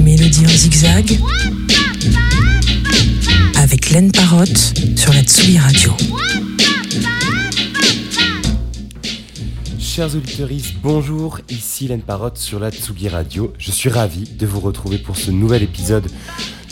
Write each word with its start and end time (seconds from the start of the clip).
Mélodie 0.00 0.46
en 0.46 0.48
zigzag 0.48 1.18
avec 3.56 3.90
Laine 3.90 4.10
Parotte 4.12 4.72
sur 4.96 5.12
la 5.12 5.22
Tsugi 5.22 5.58
Radio. 5.58 5.92
Chers 9.78 10.16
auditeurs, 10.16 10.48
bonjour, 10.82 11.40
ici 11.50 11.86
Laine 11.88 12.00
Parotte 12.00 12.38
sur 12.38 12.58
la 12.58 12.70
Tsugi 12.70 13.10
Radio. 13.10 13.52
Je 13.58 13.72
suis 13.72 13.90
ravi 13.90 14.24
de 14.24 14.46
vous 14.46 14.60
retrouver 14.60 14.96
pour 14.96 15.18
ce 15.18 15.30
nouvel 15.30 15.62
épisode 15.62 16.06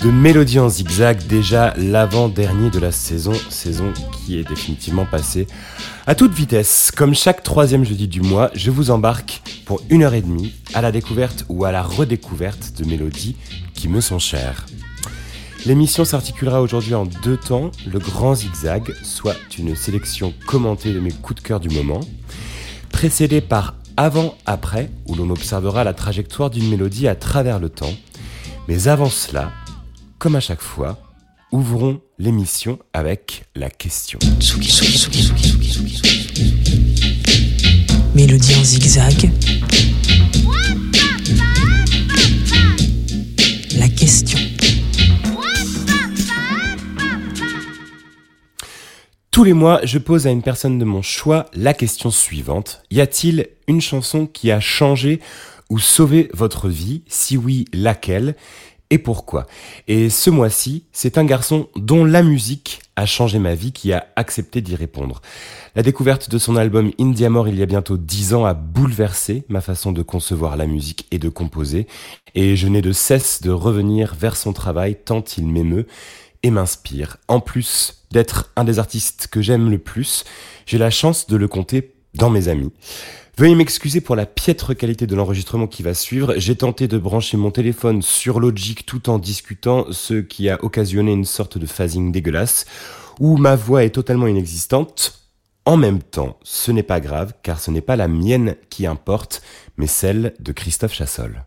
de 0.03 0.11
Mélodie 0.11 0.61
en 0.61 0.69
zigzag, 0.69 1.27
déjà 1.27 1.75
l'avant-dernier 1.77 2.71
de 2.71 2.79
la 2.79 2.93
saison, 2.93 3.33
saison 3.51 3.93
qui 4.13 4.39
est 4.39 4.49
définitivement 4.49 5.07
passée 5.07 5.47
à 6.07 6.15
toute 6.15 6.33
vitesse. 6.33 6.93
Comme 6.95 7.15
chaque 7.15 7.43
troisième 7.43 7.85
jeudi 7.85 8.07
du 8.07 8.21
mois, 8.21 8.51
je 8.55 8.71
vous 8.71 8.91
embarque 8.91 9.43
pour 9.65 9.81
une 9.91 10.05
heure 10.05 10.15
et 10.15 10.21
demie 10.21 10.55
à 10.75 10.83
la 10.83 10.93
découverte 10.93 11.45
ou 11.49 11.65
à 11.65 11.73
la 11.73 11.83
redécouverte 11.83 12.75
de 12.79 12.85
mélodies 12.87 13.37
qui 13.75 13.89
me 13.89 14.01
sont 14.01 14.21
chères. 14.21 14.67
L'émission 15.67 16.05
s'articulera 16.05 16.63
aujourd'hui 16.63 16.95
en 16.95 17.05
deux 17.05 17.37
temps, 17.37 17.73
le 17.87 17.99
grand 17.99 18.37
zigzag, 18.37 18.95
soit 19.03 19.37
une 19.59 19.75
sélection 19.75 20.33
commentée 20.47 20.93
de 20.93 21.01
mes 21.01 21.13
coups 21.13 21.43
de 21.43 21.47
cœur 21.47 21.59
du 21.59 21.71
moment, 21.71 22.01
précédé 22.91 23.41
par 23.41 23.75
avant-après, 23.97 24.91
où 25.07 25.17
l'on 25.17 25.31
observera 25.31 25.83
la 25.83 25.93
trajectoire 25.93 26.51
d'une 26.51 26.69
mélodie 26.69 27.09
à 27.09 27.17
travers 27.17 27.59
le 27.59 27.69
temps. 27.69 27.95
Mais 28.69 28.87
avant 28.87 29.11
cela, 29.11 29.51
comme 30.19 30.35
à 30.37 30.41
chaque 30.41 30.61
fois, 30.61 30.99
ouvrons 31.53 32.01
l'émission 32.19 32.79
avec 32.93 33.45
la 33.55 33.71
question. 33.71 34.19
Mélodie 38.15 38.55
en 38.57 38.65
zigzag. 38.65 39.31
La 43.79 43.89
question. 43.89 44.39
Tous 49.31 49.45
les 49.45 49.53
mois, 49.53 49.81
je 49.85 49.99
pose 49.99 50.27
à 50.27 50.31
une 50.31 50.43
personne 50.43 50.81
de 50.81 50.85
mon 50.85 51.01
choix 51.01 51.47
la 51.55 51.75
question 51.75 52.11
suivante. 52.11 52.83
Y 52.91 53.01
a-t-il 53.01 53.51
une 53.69 53.81
chanson 53.81 54.27
qui 54.27 54.51
a 54.51 54.59
changé 54.59 55.21
ou 55.71 55.79
sauvé 55.79 56.29
votre 56.35 56.69
vie? 56.69 57.03
Si 57.07 57.37
oui, 57.37 57.67
laquelle? 57.73 58.35
Et 58.91 58.99
pourquoi. 58.99 59.47
Et 59.87 60.09
ce 60.09 60.31
mois-ci, 60.31 60.85
c'est 60.93 61.19
un 61.19 61.25
garçon 61.25 61.69
dont 61.77 62.05
la 62.05 62.23
musique 62.23 62.81
a 62.97 63.07
changé 63.07 63.39
ma 63.39 63.55
vie 63.55 63.73
qui 63.73 63.93
a 63.93 64.09
accepté 64.17 64.61
d'y 64.61 64.75
répondre. 64.75 65.21
La 65.77 65.83
découverte 65.83 66.31
de 66.31 66.39
son 66.39 66.57
album 66.57 66.91
Indiamore 66.99 67.49
il 67.49 67.57
y 67.57 67.63
a 67.63 67.67
bientôt 67.67 67.97
dix 67.97 68.35
ans 68.35 68.45
a 68.45 68.55
bouleversé 68.55 69.45
ma 69.49 69.61
façon 69.61 69.93
de 69.93 70.03
concevoir 70.03 70.57
la 70.57 70.67
musique 70.67 71.07
et 71.11 71.19
de 71.19 71.29
composer, 71.29 71.87
et 72.35 72.57
je 72.57 72.67
n'ai 72.67 72.83
de 72.83 72.93
cesse 72.93 73.43
de 73.43 73.51
revenir 73.51 74.15
vers 74.15 74.37
son 74.37 74.53
travail 74.53 74.97
tant 75.05 75.23
il 75.37 75.47
m'émeut 75.47 75.87
et 76.43 76.51
m'inspire. 76.51 77.19
En 77.29 77.41
plus 77.41 78.05
d'être 78.11 78.51
un 78.57 78.65
des 78.65 78.79
artistes 78.79 79.29
que 79.31 79.43
j'aime 79.43 79.71
le 79.71 79.79
plus, 79.79 80.25
j'ai 80.67 80.79
la 80.79 80.91
chance 80.91 81.27
de 81.27 81.37
le 81.37 81.47
compter 81.47 81.93
dans 82.15 82.31
mes 82.31 82.49
amis. 82.49 82.73
Veuillez 83.39 83.55
m'excuser 83.55 84.01
pour 84.01 84.17
la 84.17 84.27
piètre 84.27 84.77
qualité 84.77 85.07
de 85.07 85.15
l'enregistrement 85.15 85.69
qui 85.69 85.85
va 85.85 85.95
suivre. 85.95 86.35
J'ai 86.39 86.57
tenté 86.57 86.89
de 86.89 86.99
brancher 86.99 87.37
mon 87.37 87.53
téléphone 87.53 88.03
sur 88.03 88.41
Logic 88.41 88.85
tout 88.85 89.09
en 89.09 89.21
discutant, 89.21 89.87
ce 89.93 90.15
qui 90.15 90.51
a 90.51 90.59
occasionné 90.65 91.13
une 91.13 91.25
sorte 91.25 91.57
de 91.57 91.65
phasing 91.65 92.11
dégueulasse, 92.11 92.67
où 93.21 93.37
ma 93.37 93.55
voix 93.55 93.85
est 93.85 93.95
totalement 93.95 94.27
inexistante. 94.27 95.21
En 95.67 95.77
même 95.77 96.03
temps, 96.03 96.37
ce 96.43 96.73
n'est 96.73 96.83
pas 96.83 96.99
grave, 96.99 97.33
car 97.45 97.61
ce 97.61 97.71
n'est 97.71 97.81
pas 97.81 97.95
la 97.95 98.09
mienne 98.09 98.57
qui 98.71 98.89
importe, 98.89 99.41
mais 99.77 99.87
celle 99.87 100.35
de 100.41 100.51
Christophe 100.51 100.95
Chassol. 100.95 101.45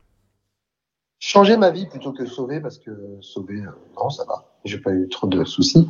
Changer 1.19 1.57
ma 1.57 1.71
vie 1.71 1.87
plutôt 1.87 2.13
que 2.13 2.25
sauver, 2.25 2.61
parce 2.61 2.77
que 2.77 2.91
sauver, 3.19 3.63
euh, 3.63 3.99
non, 4.01 4.09
ça 4.09 4.23
va. 4.23 4.45
J'ai 4.63 4.77
pas 4.77 4.91
eu 4.91 5.09
trop 5.09 5.27
de 5.27 5.43
soucis. 5.43 5.89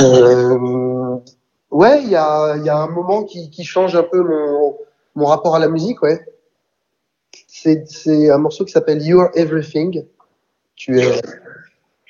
Euh, 0.00 1.18
ouais, 1.70 2.02
il 2.02 2.08
y 2.08 2.16
a, 2.16 2.82
un 2.82 2.88
moment 2.88 3.24
qui 3.24 3.62
change 3.62 3.94
un 3.94 4.04
peu 4.04 4.22
mon 4.22 4.74
mon 5.14 5.26
rapport 5.26 5.56
à 5.56 5.58
la 5.58 5.68
musique, 5.68 6.02
ouais. 6.02 6.24
C'est 7.46 8.30
un 8.30 8.38
morceau 8.38 8.64
qui 8.64 8.72
s'appelle 8.72 9.02
You're 9.02 9.30
Everything. 9.34 10.04
Tu 10.76 11.00
es 11.00 11.20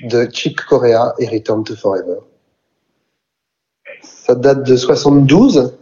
de 0.01 0.29
Chick 0.33 0.61
Corea 0.65 1.15
et 1.19 1.29
Return 1.29 1.65
to 1.65 1.77
Forever. 1.77 2.19
Ça 4.03 4.35
date 4.35 4.65
de 4.65 4.77
72. 4.77 5.77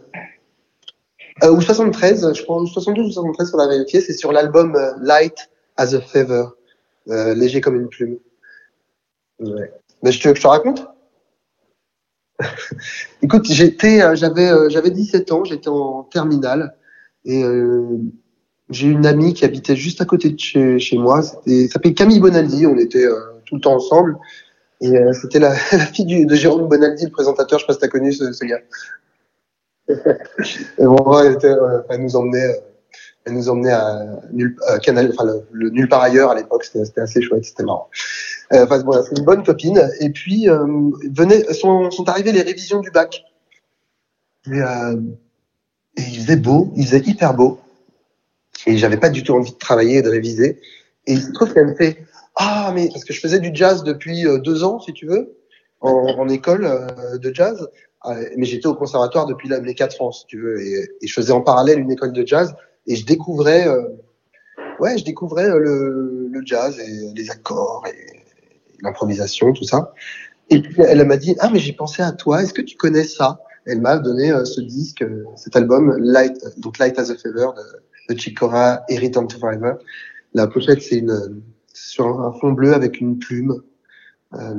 Euh, 1.43 1.50
ou 1.50 1.60
73, 1.60 2.34
je 2.34 2.44
pense, 2.44 2.72
72 2.72 3.06
ou 3.06 3.12
73, 3.12 3.54
on 3.54 3.59
a 3.59 3.69
vérifié. 3.69 4.00
C'est 4.00 4.12
sur 4.12 4.33
l'album 4.33 4.77
euh, 4.77 4.93
Light 5.00 5.50
as 5.77 5.94
a 5.94 6.00
Feather. 6.00 6.53
Euh, 7.09 7.34
léger 7.34 7.60
comme 7.60 7.77
une 7.77 7.89
plume. 7.89 8.19
Ouais. 9.41 9.72
Mais 10.03 10.12
je 10.12 10.21
te, 10.21 10.34
je 10.34 10.41
te 10.41 10.47
raconte? 10.47 10.87
Écoute, 13.22 13.47
j'étais, 13.47 14.03
euh, 14.03 14.15
j'avais, 14.15 14.50
euh, 14.50 14.69
j'avais 14.69 14.91
17 14.91 15.33
ans, 15.33 15.44
j'étais 15.44 15.69
en 15.69 16.04
terminale 16.04 16.77
et 17.25 17.44
euh, 17.44 17.99
j'ai 18.71 18.88
une 18.88 19.06
amie 19.06 19.34
qui 19.34 19.44
habitait 19.44 19.77
juste 19.77 20.00
à 20.00 20.05
côté 20.05 20.31
de 20.31 20.38
chez, 20.38 20.78
chez 20.78 20.99
moi. 20.99 21.22
C'était, 21.22 21.69
s'appelait 21.69 21.94
Camille 21.94 22.21
Bonaldi. 22.21 22.66
On 22.66 22.77
était 22.77 23.06
euh, 23.06 23.21
tout 23.44 23.56
le 23.56 23.60
temps 23.60 23.75
ensemble. 23.75 24.19
Et 24.81 24.97
euh, 24.97 25.12
c'était 25.12 25.38
la, 25.38 25.50
la, 25.72 25.87
fille 25.87 26.06
du, 26.06 26.27
de 26.27 26.34
Jérôme 26.34 26.69
Bonaldi, 26.69 27.05
le 27.05 27.10
présentateur. 27.10 27.59
Je 27.59 27.65
sais 27.65 27.66
pas 27.66 27.75
si 27.75 27.78
t'as 27.81 27.88
connu 27.88 28.12
ce, 28.12 28.33
ce 28.33 28.44
gars. 28.44 28.60
et 29.88 30.84
bon, 30.84 31.19
elle, 31.19 31.33
était, 31.33 31.53
elle 31.91 32.03
nous 32.03 32.16
emmenait, 32.16 32.62
elle 33.25 33.34
nous 33.34 33.49
emmenait 33.49 33.72
à 33.72 34.21
nul, 34.33 34.56
Canal, 34.83 35.10
enfin 35.12 35.25
le, 35.25 35.43
le, 35.53 35.71
nulle 35.71 35.89
part 35.89 36.03
ailleurs 36.03 36.31
à 36.31 36.34
l'époque. 36.34 36.65
C'était, 36.65 37.00
assez 37.00 37.21
chouette, 37.21 37.44
c'était 37.44 37.65
marrant. 37.65 37.89
Enfin 38.53 38.81
bon, 38.81 39.03
c'est 39.03 39.19
une 39.19 39.25
bonne 39.25 39.44
copine. 39.44 39.89
Et 40.00 40.10
puis 40.10 40.47
venait, 40.47 41.53
sont, 41.53 41.91
sont 41.91 42.09
arrivées 42.09 42.33
les 42.33 42.43
révisions 42.43 42.81
du 42.81 42.91
bac. 42.91 43.25
Et, 44.47 44.60
et 45.97 46.03
il 46.03 46.20
faisait 46.20 46.36
beau, 46.36 46.72
il 46.76 46.86
faisait 46.86 47.03
hyper 47.04 47.34
beau. 47.34 47.60
Et 48.66 48.76
j'avais 48.76 48.97
pas 48.97 49.10
du 49.10 49.22
tout 49.22 49.34
envie 49.34 49.53
de 49.53 49.58
travailler 49.58 50.03
de 50.03 50.08
réviser. 50.08 50.60
Et 51.06 51.12
il 51.12 51.22
se 51.22 51.32
trouve 51.32 51.53
qu'elle 51.53 51.66
me 51.66 51.75
fait 51.75 52.04
Ah, 52.36 52.72
mais 52.75 52.88
parce 52.88 53.04
que 53.04 53.12
je 53.12 53.20
faisais 53.20 53.41
du 53.41 53.50
jazz 53.53 53.82
depuis 53.82 54.26
euh, 54.26 54.38
deux 54.38 54.64
ans, 54.64 54.80
si 54.80 54.92
tu 54.92 55.06
veux, 55.06 55.36
en, 55.80 56.28
école 56.28 56.64
euh, 56.64 57.19
de 57.19 57.34
jazz. 57.34 57.69
Euh, 58.06 58.25
mais 58.36 58.47
j'étais 58.47 58.66
au 58.66 58.75
conservatoire 58.75 59.26
depuis 59.26 59.48
là, 59.48 59.60
les 59.60 59.75
quatre 59.75 60.00
ans, 60.00 60.12
si 60.12 60.26
tu 60.26 60.41
veux. 60.41 60.60
Et, 60.60 60.88
je 61.03 61.12
faisais 61.12 61.32
en 61.32 61.41
parallèle 61.41 61.78
une 61.78 61.91
école 61.91 62.12
de 62.12 62.26
jazz. 62.26 62.54
Et 62.86 62.97
je 62.97 63.04
découvrais, 63.04 63.69
ouais, 64.80 64.98
je 64.98 65.04
découvrais 65.04 65.48
le, 65.48 66.28
le, 66.28 66.42
jazz 66.44 66.80
et 66.80 67.12
les 67.14 67.30
accords 67.30 67.84
et 67.86 68.24
l'improvisation, 68.80 69.53
tout 69.53 69.62
ça. 69.62 69.94
Et 70.50 70.60
puis 70.60 70.74
elle 70.82 71.04
m'a 71.04 71.16
dit 71.16 71.36
Ah, 71.38 71.48
mais 71.53 71.60
j'ai 71.60 71.72
pensé 71.72 72.03
à 72.03 72.10
toi, 72.10 72.42
est-ce 72.42 72.53
que 72.53 72.62
tu 72.62 72.76
connais 72.76 73.04
ça? 73.04 73.41
Elle 73.67 73.81
m'a 73.81 73.99
donné 73.99 74.33
euh, 74.33 74.45
ce 74.45 74.61
disque, 74.61 75.03
euh, 75.03 75.25
cet 75.37 75.56
album, 75.56 75.97
Light, 75.99 76.37
donc 76.59 76.78
Light 76.78 76.99
as 76.99 77.11
a 77.11 77.15
Feather 77.15 77.55
de, 77.55 78.15
de 78.15 78.19
Chick 78.19 78.39
Corea 78.39 78.84
to 78.89 79.39
Forever. 79.39 79.75
La 80.34 80.47
pochette, 80.47 80.83
c'est 80.83 80.99
une 80.99 81.43
sur 81.75 82.06
un 82.06 82.33
fond 82.33 82.53
bleu 82.53 82.75
avec 82.75 83.01
une 83.01 83.19
plume. 83.19 83.62
Euh, 84.34 84.55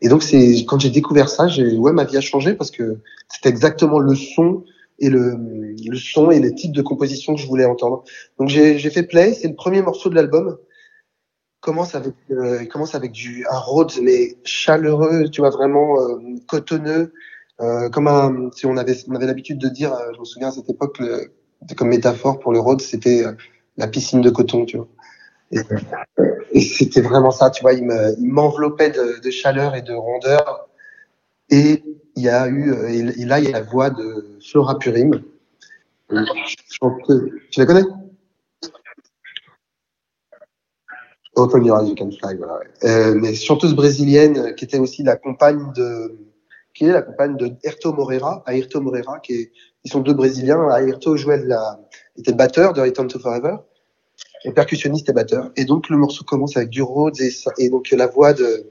et 0.00 0.08
donc 0.08 0.22
c'est 0.22 0.64
quand 0.66 0.80
j'ai 0.80 0.90
découvert 0.90 1.28
ça, 1.28 1.48
j'ai 1.48 1.76
ouais 1.76 1.92
ma 1.92 2.04
vie 2.04 2.16
a 2.16 2.20
changé 2.20 2.54
parce 2.54 2.70
que 2.70 2.98
c'était 3.28 3.48
exactement 3.48 3.98
le 3.98 4.14
son 4.14 4.64
et 5.00 5.10
le, 5.10 5.36
le 5.84 5.96
son 5.96 6.30
et 6.30 6.38
les 6.38 6.54
types 6.54 6.72
de 6.72 6.82
composition 6.82 7.34
que 7.34 7.40
je 7.40 7.46
voulais 7.46 7.64
entendre. 7.64 8.04
Donc 8.38 8.48
j'ai 8.48 8.90
fait 8.90 9.02
play, 9.02 9.34
c'est 9.34 9.48
le 9.48 9.54
premier 9.54 9.82
morceau 9.82 10.10
de 10.10 10.14
l'album. 10.14 10.58
Commence 11.60 11.94
avec 11.94 12.14
euh, 12.30 12.64
commence 12.66 12.94
avec 12.94 13.10
du 13.10 13.44
un 13.50 13.58
Rhodes 13.58 13.94
mais 14.02 14.36
chaleureux, 14.44 15.28
tu 15.30 15.40
vois 15.40 15.50
vraiment 15.50 15.98
euh, 15.98 16.18
cotonneux 16.46 17.12
euh, 17.60 17.88
comme 17.88 18.08
un, 18.08 18.50
si 18.52 18.66
on 18.66 18.76
avait, 18.76 18.96
on 19.08 19.14
avait 19.14 19.26
l'habitude 19.26 19.58
de 19.58 19.68
dire, 19.68 19.92
euh, 19.92 20.12
je 20.14 20.18
me 20.18 20.24
souviens 20.24 20.48
à 20.48 20.52
cette 20.52 20.68
époque, 20.68 21.00
comme 21.76 21.88
métaphore 21.88 22.40
pour 22.40 22.52
le 22.52 22.58
road, 22.58 22.80
c'était 22.80 23.24
euh, 23.24 23.32
la 23.76 23.86
piscine 23.86 24.20
de 24.20 24.30
coton, 24.30 24.64
tu 24.64 24.78
vois. 24.78 24.88
Et, 26.52 26.60
c'était 26.60 27.00
vraiment 27.00 27.30
ça, 27.30 27.50
tu 27.50 27.62
vois, 27.62 27.74
il 27.74 27.84
m'enveloppait 27.84 28.90
de, 28.90 29.20
de, 29.20 29.30
chaleur 29.30 29.76
et 29.76 29.82
de 29.82 29.92
rondeur. 29.92 30.68
Et 31.50 31.82
il 32.16 32.22
y 32.22 32.28
a 32.28 32.48
eu, 32.48 32.72
et, 32.88 33.24
là, 33.24 33.38
il 33.38 33.44
y 33.44 33.48
a 33.48 33.52
la 33.52 33.62
voix 33.62 33.90
de 33.90 34.38
Flora 34.50 34.78
Purim. 34.78 35.22
Tu 36.08 37.60
la 37.60 37.66
connais? 37.66 37.84
Open 41.36 41.64
Your 41.64 41.80
Eyes, 41.80 41.88
You 41.88 41.96
Can 41.96 42.10
Fly, 42.10 42.36
voilà. 42.36 43.14
Mais 43.14 43.34
chanteuse 43.34 43.74
brésilienne 43.74 44.54
qui 44.54 44.64
était 44.64 44.78
aussi 44.78 45.02
la 45.02 45.16
compagne 45.16 45.72
de 45.74 46.16
qui 46.74 46.84
est 46.84 46.92
la 46.92 47.02
compagne 47.02 47.36
de 47.36 47.52
Ayrton 47.62 47.92
Moreira, 47.92 48.42
Ayrton 48.46 48.80
Moreira, 48.80 49.20
qui 49.20 49.32
est, 49.34 49.52
ils 49.84 49.90
sont 49.90 50.00
deux 50.00 50.12
Brésiliens. 50.12 50.68
Ayrton 50.70 51.16
jouait 51.16 51.42
la, 51.44 51.80
était 52.16 52.32
batteur 52.32 52.72
de 52.72 52.80
Return 52.80 53.06
to 53.06 53.18
Forever, 53.18 53.56
et 54.44 54.52
percussionniste 54.52 55.08
et 55.08 55.12
batteur. 55.12 55.50
Et 55.56 55.64
donc 55.64 55.88
le 55.88 55.96
morceau 55.96 56.24
commence 56.24 56.56
avec 56.56 56.70
du 56.70 56.82
Rhodes 56.82 57.20
et, 57.20 57.70
donc 57.70 57.90
la 57.90 58.06
voix 58.06 58.32
de, 58.32 58.70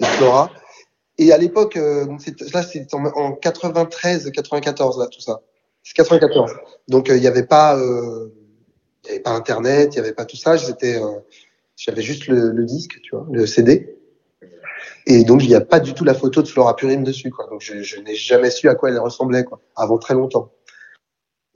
Flora. 0.00 0.50
Et 1.18 1.32
à 1.32 1.38
l'époque, 1.38 1.76
euh, 1.76 2.06
là 2.54 2.62
c'est 2.62 2.94
en, 2.94 3.04
en 3.06 3.32
93, 3.32 4.30
94 4.30 4.98
là 4.98 5.06
tout 5.08 5.20
ça. 5.20 5.40
C'est 5.82 5.94
94. 5.94 6.52
Donc 6.88 7.08
il 7.08 7.20
n'y 7.20 7.26
avait 7.26 7.46
pas, 7.46 7.78
il 9.04 9.08
y 9.08 9.10
avait 9.10 9.20
pas 9.20 9.32
Internet, 9.32 9.94
il 9.94 10.00
n'y 10.00 10.06
avait 10.06 10.14
pas 10.14 10.26
tout 10.26 10.36
ça. 10.36 10.56
J'étais, 10.56 11.00
j'avais 11.76 12.02
juste 12.02 12.26
le, 12.28 12.52
le, 12.52 12.64
disque, 12.64 13.00
tu 13.02 13.16
vois, 13.16 13.26
le 13.30 13.46
CD. 13.46 13.99
Et 15.06 15.24
donc, 15.24 15.42
il 15.42 15.48
n'y 15.48 15.54
a 15.54 15.60
pas 15.60 15.80
du 15.80 15.94
tout 15.94 16.04
la 16.04 16.14
photo 16.14 16.42
de 16.42 16.48
Flora 16.48 16.76
Purim 16.76 17.02
dessus, 17.04 17.30
quoi. 17.30 17.46
Donc, 17.50 17.60
je, 17.60 17.82
je 17.82 18.00
n'ai 18.00 18.14
jamais 18.14 18.50
su 18.50 18.68
à 18.68 18.74
quoi 18.74 18.90
elle 18.90 18.98
ressemblait, 18.98 19.44
quoi, 19.44 19.60
avant 19.76 19.98
très 19.98 20.14
longtemps. 20.14 20.52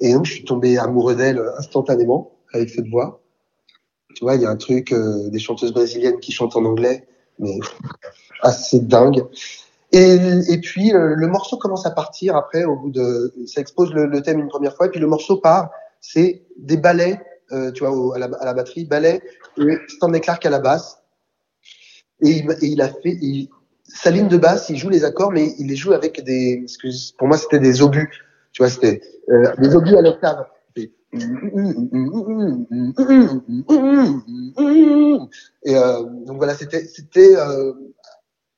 Et 0.01 0.13
donc, 0.13 0.25
je 0.25 0.33
suis 0.33 0.45
tombé 0.45 0.79
amoureux 0.79 1.15
d'elle 1.15 1.43
instantanément, 1.59 2.33
avec 2.53 2.71
cette 2.71 2.89
voix. 2.89 3.21
Tu 4.15 4.25
vois, 4.25 4.37
il 4.37 4.43
y 4.43 4.47
a 4.47 4.51
un 4.51 4.57
truc, 4.57 4.93
euh, 4.93 5.29
des 5.29 5.39
chanteuses 5.39 5.73
brésiliennes 5.73 6.21
qui 6.21 6.33
chantent 6.33 6.57
en 6.57 6.65
anglais, 6.65 7.07
mais 7.39 7.59
assez 8.43 8.81
dingue. 8.81 9.25
Et, 9.93 10.19
et 10.49 10.61
puis, 10.61 10.93
euh, 10.93 11.15
le 11.17 11.27
morceau 11.29 11.57
commence 11.57 11.87
à 11.87 11.91
partir 11.91 12.37
après, 12.37 12.65
au 12.65 12.77
bout 12.77 12.91
de, 12.91 13.33
ça 13.47 13.61
expose 13.61 13.93
le, 13.93 14.07
le, 14.07 14.23
thème 14.23 14.41
une 14.41 14.49
première 14.49 14.75
fois, 14.77 14.87
et 14.87 14.91
puis 14.91 15.01
le 15.01 15.07
morceau 15.07 15.37
part, 15.37 15.71
c'est 16.01 16.43
des 16.57 16.77
ballets, 16.77 17.21
euh, 17.53 17.71
tu 17.73 17.85
vois, 17.85 18.17
à 18.17 18.19
la, 18.19 18.27
à 18.41 18.45
la 18.45 18.55
batterie, 18.55 18.85
ballets, 18.85 19.23
et 19.59 19.79
Stanley 19.89 20.21
Clark 20.21 20.45
à 20.47 20.51
la 20.51 20.59
basse. 20.59 20.99
Et 22.25 22.31
il, 22.31 22.57
il 22.63 22.81
a 22.83 22.89
fait, 22.89 23.17
il, 23.21 23.49
sa 23.85 24.11
ligne 24.11 24.29
de 24.29 24.37
basse, 24.37 24.69
il 24.71 24.77
joue 24.77 24.89
les 24.89 25.05
accords, 25.05 25.31
mais 25.31 25.55
il 25.59 25.69
les 25.69 25.77
joue 25.77 25.93
avec 25.93 26.23
des, 26.25 26.67
pour 27.19 27.29
moi, 27.29 27.37
c'était 27.37 27.61
des 27.61 27.83
obus. 27.83 28.11
Tu 28.53 28.63
vois, 28.63 28.71
c'était 28.71 29.01
euh, 29.31 29.55
des 29.59 29.75
obus 29.75 29.97
à 29.97 30.03
l'octave. 30.03 30.47
Et 30.77 30.91
euh, 35.77 36.03
donc 36.27 36.39
voilà, 36.39 36.55
c'était 36.55 36.85
c'était 36.85 37.37
euh, 37.37 37.73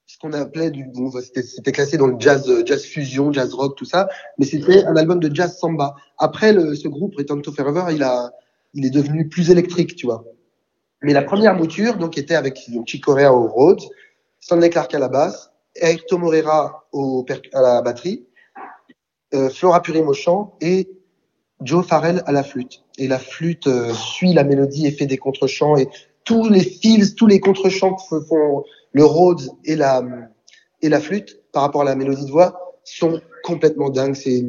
ce 0.07 0.19
qu'on 0.19 0.33
appelait 0.33 0.71
du 0.71 0.85
bon, 0.85 1.11
c'était 1.11 1.73
classé 1.73 1.99
dans 1.99 2.07
le 2.07 2.17
jazz 2.19 2.51
jazz 2.65 2.83
fusion, 2.83 3.31
jazz 3.31 3.53
rock, 3.53 3.77
tout 3.77 3.85
ça, 3.85 4.09
mais 4.39 4.47
c'était 4.47 4.85
un 4.85 4.97
album 4.97 5.21
de 5.21 5.35
jazz 5.35 5.59
samba. 5.59 5.97
Après 6.19 6.55
le, 6.55 6.75
ce 6.75 6.89
groupe 6.89 7.15
Return 7.17 7.43
to 7.43 7.53
Forever, 7.53 7.93
il 7.95 8.03
a 8.03 8.33
il 8.73 8.87
est 8.87 8.91
devenu 8.91 9.29
plus 9.29 9.51
électrique, 9.51 9.95
tu 9.97 10.07
vois. 10.07 10.25
Mais 11.07 11.13
la 11.13 11.23
première 11.23 11.55
mouture 11.55 11.99
donc 11.99 12.19
était 12.19 12.35
avec 12.35 12.69
donc, 12.69 12.89
Chick 12.89 13.07
au 13.07 13.47
Rhodes, 13.47 13.83
Stanley 14.41 14.71
Clark 14.71 14.93
à 14.93 14.99
la 14.99 15.07
basse, 15.07 15.53
Ayrton 15.77 16.19
Morera 16.19 16.85
au 16.91 17.25
à 17.53 17.61
la 17.63 17.81
batterie, 17.81 18.27
euh, 19.33 19.49
Flora 19.49 19.83
Purim 19.83 20.09
au 20.09 20.15
chant 20.15 20.57
et 20.61 20.91
Joe 21.63 21.87
Farrell 21.87 22.25
à 22.27 22.33
la 22.33 22.43
flûte. 22.43 22.83
Et 22.99 23.07
la 23.07 23.21
flûte 23.21 23.69
euh, 23.69 23.95
suit 23.95 24.33
la 24.33 24.43
mélodie 24.43 24.89
et 24.89 24.91
fait 24.91 25.07
des 25.07 25.17
contre-chants 25.17 25.77
et 25.77 25.87
tous 26.25 26.49
les 26.49 26.65
fils, 26.65 27.15
tous 27.15 27.29
les 27.29 27.39
contre-chants 27.39 27.95
que 27.95 28.21
font 28.23 28.65
le 28.91 29.05
Rhodes 29.05 29.49
et 29.65 29.77
la 29.77 30.03
et 30.83 30.89
la 30.89 30.99
flûte 30.99 31.41
par 31.53 31.63
rapport 31.63 31.83
à 31.83 31.85
la 31.85 31.95
mélodie 31.95 32.27
de 32.27 32.33
voix 32.33 32.81
sont 32.83 33.21
complètement 33.45 33.91
dingues. 33.91 34.17
C'est 34.17 34.45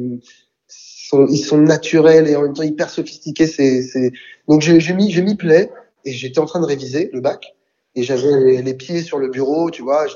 ils 1.30 1.38
sont 1.38 1.58
naturels 1.58 2.26
et 2.26 2.34
en 2.34 2.42
même 2.42 2.52
temps 2.52 2.64
hyper 2.64 2.90
sophistiqués. 2.90 3.46
C'est. 3.46 4.10
Donc 4.48 4.60
j'ai, 4.60 4.80
j'ai 4.80 4.92
mis, 4.92 5.12
j'ai 5.12 5.22
mis 5.22 5.36
play 5.36 5.70
et 6.08 6.12
j'étais 6.12 6.38
en 6.38 6.46
train 6.46 6.60
de 6.60 6.64
réviser 6.64 7.10
le 7.12 7.20
bac 7.20 7.54
et 7.94 8.02
j'avais 8.02 8.62
les 8.62 8.74
pieds 8.74 9.02
sur 9.02 9.18
le 9.18 9.28
bureau, 9.28 9.70
tu 9.70 9.82
vois, 9.82 10.06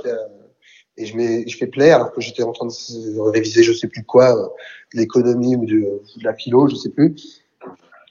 et 0.96 1.04
je, 1.06 1.16
mets, 1.16 1.46
je 1.46 1.56
fais 1.56 1.66
play 1.66 1.90
alors 1.90 2.12
que 2.12 2.20
j'étais 2.20 2.42
en 2.42 2.52
train 2.52 2.66
de 2.66 3.30
réviser 3.30 3.62
je 3.62 3.72
sais 3.72 3.88
plus 3.88 4.04
quoi, 4.04 4.36
euh, 4.36 4.48
l'économie 4.94 5.56
ou 5.56 5.66
de, 5.66 6.00
la 6.22 6.34
philo, 6.34 6.68
je 6.68 6.76
sais 6.76 6.90
plus. 6.90 7.42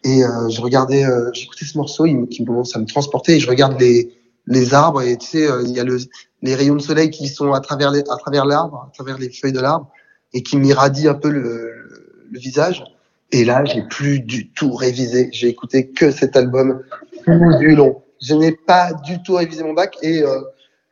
Et 0.03 0.23
euh, 0.23 0.49
je 0.49 0.61
regardais, 0.61 1.05
euh, 1.05 1.31
j'écoutais 1.33 1.65
ce 1.65 1.77
morceau, 1.77 2.05
il, 2.05 2.27
qui 2.27 2.43
commence 2.43 2.75
à 2.75 2.79
me 2.79 2.85
transporter 2.85 3.35
et 3.35 3.39
je 3.39 3.47
regarde 3.47 3.79
les, 3.79 4.11
les 4.47 4.73
arbres 4.73 5.01
et 5.01 5.17
tu 5.17 5.27
sais, 5.27 5.49
euh, 5.49 5.63
il 5.63 5.71
y 5.71 5.79
a 5.79 5.83
le, 5.83 5.97
les 6.41 6.55
rayons 6.55 6.75
de 6.75 6.81
soleil 6.81 7.09
qui 7.09 7.27
sont 7.27 7.53
à 7.53 7.61
travers 7.61 7.91
les, 7.91 8.01
à 8.01 8.17
travers 8.17 8.45
l'arbre, 8.45 8.87
à 8.89 8.91
travers 8.93 9.17
les 9.17 9.29
feuilles 9.29 9.53
de 9.53 9.59
l'arbre 9.59 9.91
et 10.33 10.43
qui 10.43 10.57
m'irradient 10.57 11.09
un 11.09 11.15
peu 11.15 11.29
le, 11.29 11.71
le 12.29 12.39
visage. 12.39 12.83
Et 13.31 13.45
là, 13.45 13.63
j'ai 13.63 13.83
plus 13.83 14.19
du 14.19 14.51
tout 14.51 14.73
révisé. 14.73 15.29
J'ai 15.31 15.47
écouté 15.47 15.87
que 15.87 16.11
cet 16.11 16.35
album 16.35 16.81
du 17.59 17.75
long. 17.75 18.03
Je 18.21 18.35
n'ai 18.35 18.51
pas 18.51 18.93
du 18.93 19.21
tout 19.23 19.35
révisé 19.35 19.63
mon 19.63 19.73
bac 19.73 19.97
et 20.01 20.21
euh, 20.23 20.41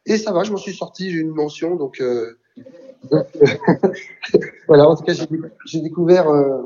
et 0.05 0.17
ça 0.17 0.31
va, 0.31 0.43
je 0.43 0.51
m'en 0.51 0.57
suis 0.57 0.73
sorti, 0.73 1.11
j'ai 1.11 1.19
une 1.19 1.29
mention, 1.29 1.75
donc, 1.75 2.01
euh, 2.01 2.39
voilà. 4.67 4.89
En 4.89 4.95
tout 4.95 5.03
cas, 5.03 5.13
j'ai 5.13 5.81
découvert 5.81 6.27
euh, 6.29 6.63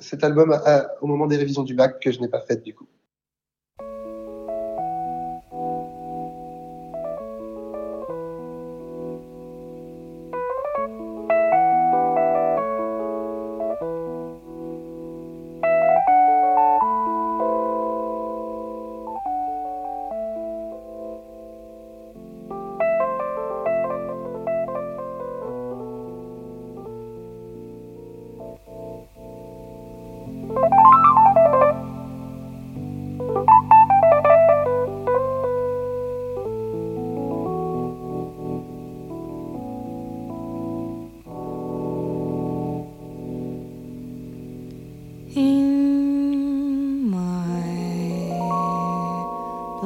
cet 0.00 0.24
album 0.24 0.52
à, 0.52 0.88
au 1.00 1.06
moment 1.06 1.26
des 1.26 1.36
révisions 1.36 1.62
du 1.62 1.74
bac 1.74 2.00
que 2.00 2.10
je 2.10 2.20
n'ai 2.20 2.28
pas 2.28 2.40
fait 2.40 2.62
du 2.64 2.74
coup. 2.74 2.88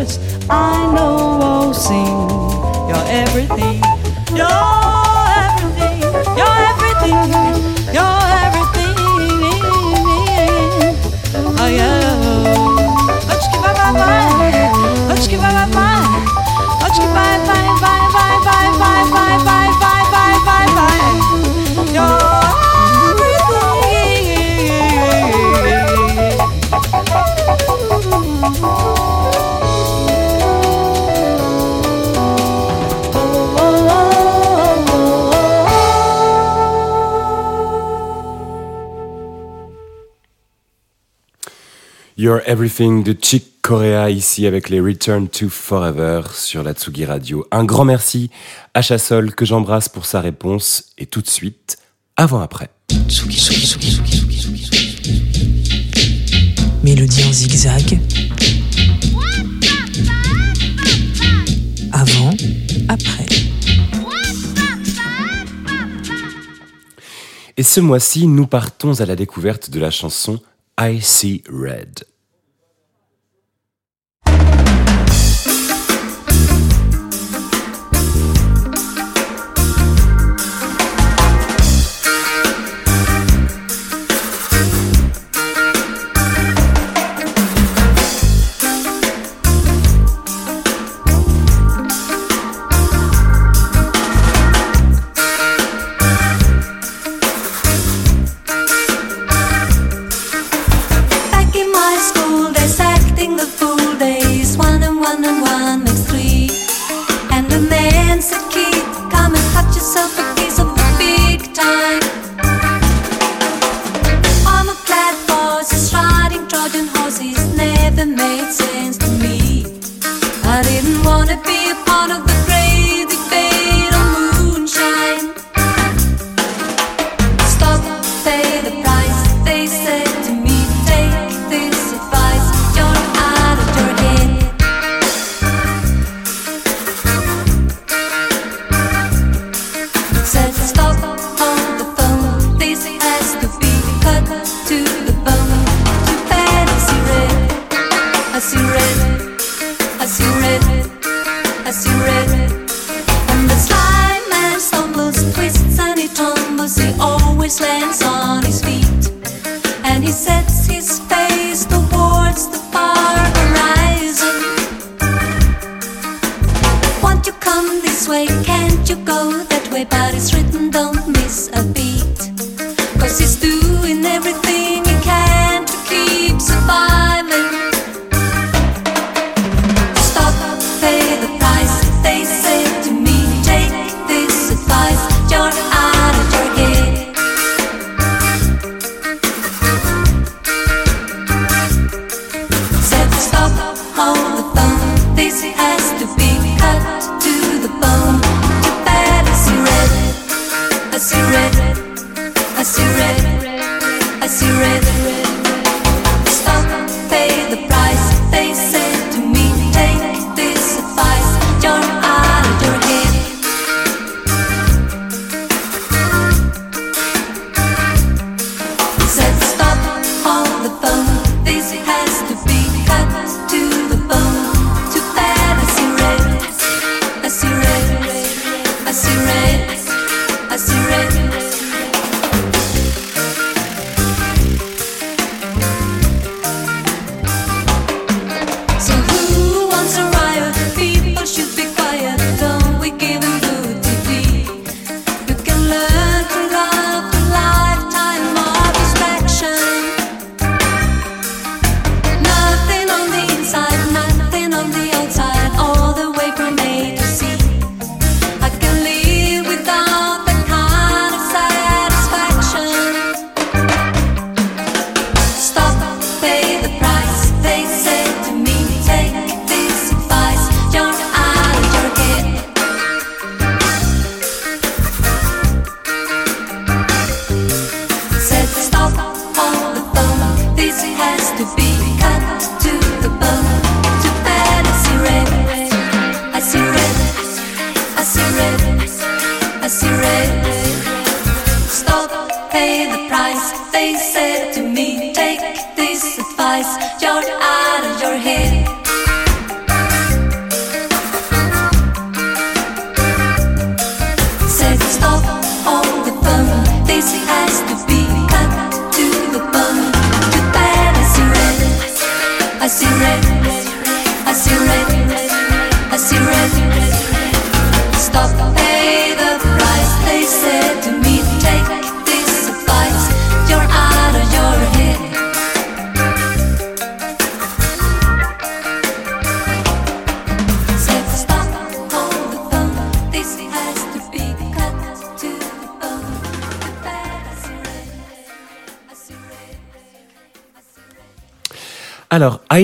Birds 0.05 0.19
I 0.51 0.93
know 0.95 1.39
will 1.39 1.73
sing. 1.73 2.29
You're 2.89 3.07
everything. 3.09 3.81
You're 42.25 42.41
Everything 42.47 43.03
de 43.03 43.13
Chick 43.13 43.61
Corea 43.61 44.09
ici 44.09 44.47
avec 44.47 44.71
les 44.71 44.81
Return 44.81 45.29
to 45.29 45.51
Forever 45.51 46.23
sur 46.33 46.63
la 46.63 46.73
Tsugi 46.73 47.05
Radio. 47.05 47.47
Un 47.51 47.65
grand 47.65 47.85
merci 47.85 48.31
à 48.73 48.81
Chassol 48.81 49.35
que 49.35 49.45
j'embrasse 49.45 49.91
pour 49.91 50.07
sa 50.07 50.23
réponse 50.23 50.85
et 50.97 51.05
tout 51.05 51.21
de 51.21 51.29
suite, 51.29 51.77
avant-après. 52.17 52.71
Mélodie 56.83 57.25
en 57.29 57.33
zigzag. 57.35 58.01
Avant, 61.93 62.31
après. 62.89 63.27
Et 67.59 67.63
ce 67.63 67.81
mois-ci, 67.81 68.27
nous 68.27 68.47
partons 68.47 68.99
à 69.03 69.05
la 69.05 69.15
découverte 69.15 69.69
de 69.69 69.79
la 69.79 69.91
chanson 69.91 70.41
I 70.81 71.03
See 71.03 71.45
Red. 71.51 72.14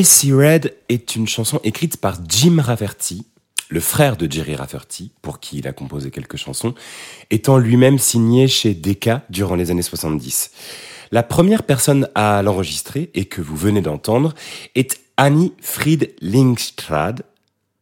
Gracie 0.00 0.32
Red 0.32 0.74
est 0.88 1.14
une 1.14 1.28
chanson 1.28 1.60
écrite 1.62 1.98
par 1.98 2.16
Jim 2.26 2.56
Rafferty, 2.58 3.26
le 3.68 3.80
frère 3.80 4.16
de 4.16 4.32
Jerry 4.32 4.54
Rafferty, 4.54 5.12
pour 5.20 5.40
qui 5.40 5.58
il 5.58 5.68
a 5.68 5.74
composé 5.74 6.10
quelques 6.10 6.38
chansons, 6.38 6.74
étant 7.30 7.58
lui-même 7.58 7.98
signé 7.98 8.48
chez 8.48 8.72
Decca 8.72 9.20
durant 9.28 9.56
les 9.56 9.70
années 9.70 9.82
70. 9.82 10.52
La 11.12 11.22
première 11.22 11.64
personne 11.64 12.08
à 12.14 12.40
l'enregistrer, 12.40 13.10
et 13.12 13.26
que 13.26 13.42
vous 13.42 13.56
venez 13.56 13.82
d'entendre, 13.82 14.32
est 14.74 15.02
Annie 15.18 15.52
Fried 15.60 16.14
Lingstrad, 16.22 17.22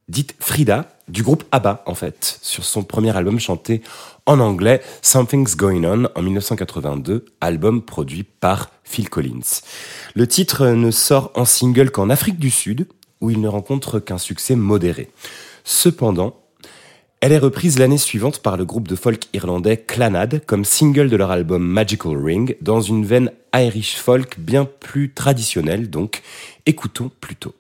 dite 0.08 0.34
Frida, 0.40 0.88
du 1.06 1.22
groupe 1.22 1.44
ABBA 1.52 1.84
en 1.86 1.94
fait, 1.94 2.40
sur 2.42 2.64
son 2.64 2.82
premier 2.82 3.16
album 3.16 3.38
chanté 3.38 3.80
en 4.26 4.40
anglais 4.40 4.82
Something's 5.02 5.56
Going 5.56 5.84
On 5.84 6.08
en 6.16 6.22
1982, 6.22 7.26
album 7.40 7.80
produit 7.80 8.24
par 8.24 8.70
Phil 8.88 9.08
Collins. 9.08 9.62
Le 10.14 10.26
titre 10.26 10.68
ne 10.68 10.90
sort 10.90 11.30
en 11.34 11.44
single 11.44 11.90
qu'en 11.90 12.10
Afrique 12.10 12.38
du 12.38 12.50
Sud, 12.50 12.88
où 13.20 13.30
il 13.30 13.40
ne 13.40 13.48
rencontre 13.48 13.98
qu'un 14.00 14.18
succès 14.18 14.56
modéré. 14.56 15.10
Cependant, 15.64 16.36
elle 17.20 17.32
est 17.32 17.38
reprise 17.38 17.78
l'année 17.78 17.98
suivante 17.98 18.38
par 18.38 18.56
le 18.56 18.64
groupe 18.64 18.86
de 18.86 18.94
folk 18.94 19.24
irlandais 19.32 19.76
Clanad 19.76 20.40
comme 20.46 20.64
single 20.64 21.10
de 21.10 21.16
leur 21.16 21.32
album 21.32 21.64
Magical 21.64 22.16
Ring, 22.16 22.56
dans 22.60 22.80
une 22.80 23.04
veine 23.04 23.32
Irish 23.54 23.96
folk 23.96 24.38
bien 24.38 24.64
plus 24.64 25.12
traditionnelle 25.12 25.90
donc. 25.90 26.22
Écoutons 26.64 27.10
plutôt. 27.20 27.54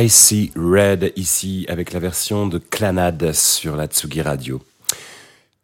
I 0.00 0.08
See 0.08 0.52
Red 0.54 1.12
ici 1.16 1.66
avec 1.68 1.92
la 1.92 1.98
version 1.98 2.46
de 2.46 2.58
Clanade 2.58 3.32
sur 3.32 3.74
la 3.74 3.88
Tsugi 3.88 4.22
Radio. 4.22 4.62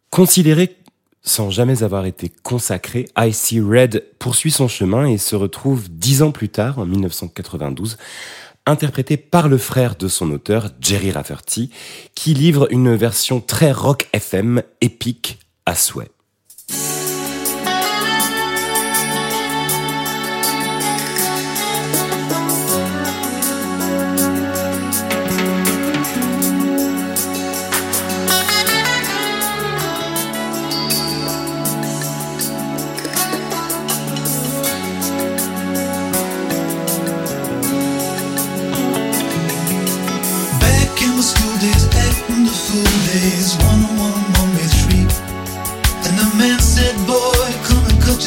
Considéré 0.09 0.75
sans 1.21 1.49
jamais 1.49 1.83
avoir 1.83 2.05
été 2.05 2.29
consacré, 2.43 3.07
I 3.17 3.31
See 3.31 3.61
Red 3.61 4.03
poursuit 4.19 4.51
son 4.51 4.67
chemin 4.67 5.07
et 5.07 5.17
se 5.17 5.37
retrouve 5.37 5.87
dix 5.89 6.21
ans 6.21 6.31
plus 6.31 6.49
tard, 6.49 6.79
en 6.79 6.85
1992, 6.85 7.97
interprété 8.65 9.15
par 9.15 9.47
le 9.47 9.57
frère 9.57 9.95
de 9.95 10.09
son 10.09 10.29
auteur, 10.31 10.69
Jerry 10.81 11.11
Rafferty, 11.11 11.71
qui 12.13 12.33
livre 12.33 12.67
une 12.71 12.93
version 12.93 13.39
très 13.39 13.71
rock 13.71 14.09
FM 14.11 14.63
épique 14.81 15.39
à 15.65 15.75
souhait. 15.75 16.11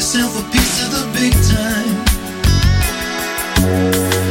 myself 0.09 0.39
a 0.39 0.51
piece 0.51 0.81
of 0.85 0.89
the 0.89 1.05
big 1.13 1.33
time. 1.53 1.93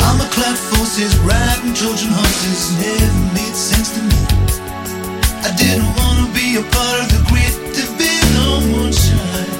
I'm 0.02 0.18
a 0.18 0.28
cloud 0.34 0.58
forces 0.58 1.16
riding 1.18 1.72
Trojan 1.72 2.10
horses, 2.10 2.74
never 2.82 3.22
made 3.32 3.54
sense 3.54 3.94
to 3.94 4.02
me. 4.02 4.18
I 5.46 5.54
didn't 5.54 5.86
wanna 5.94 6.26
be 6.34 6.56
a 6.58 6.62
part 6.74 6.98
of 6.98 7.08
the 7.14 7.22
great 7.30 7.54
divide 7.78 8.34
on 8.50 8.62
one 8.74 8.92
side. 8.92 9.54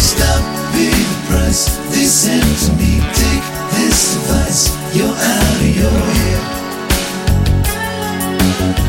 Stop 0.00 0.42
being 0.72 1.08
the 1.12 1.20
price 1.28 1.68
This 1.92 2.26
ends 2.26 2.68
to 2.68 2.72
me. 2.80 3.04
Take 3.12 3.44
this 3.76 4.16
advice, 4.16 4.72
you're 4.96 5.12
out 5.12 5.60
of 5.60 5.76
your 5.76 6.00
head. 6.16 6.42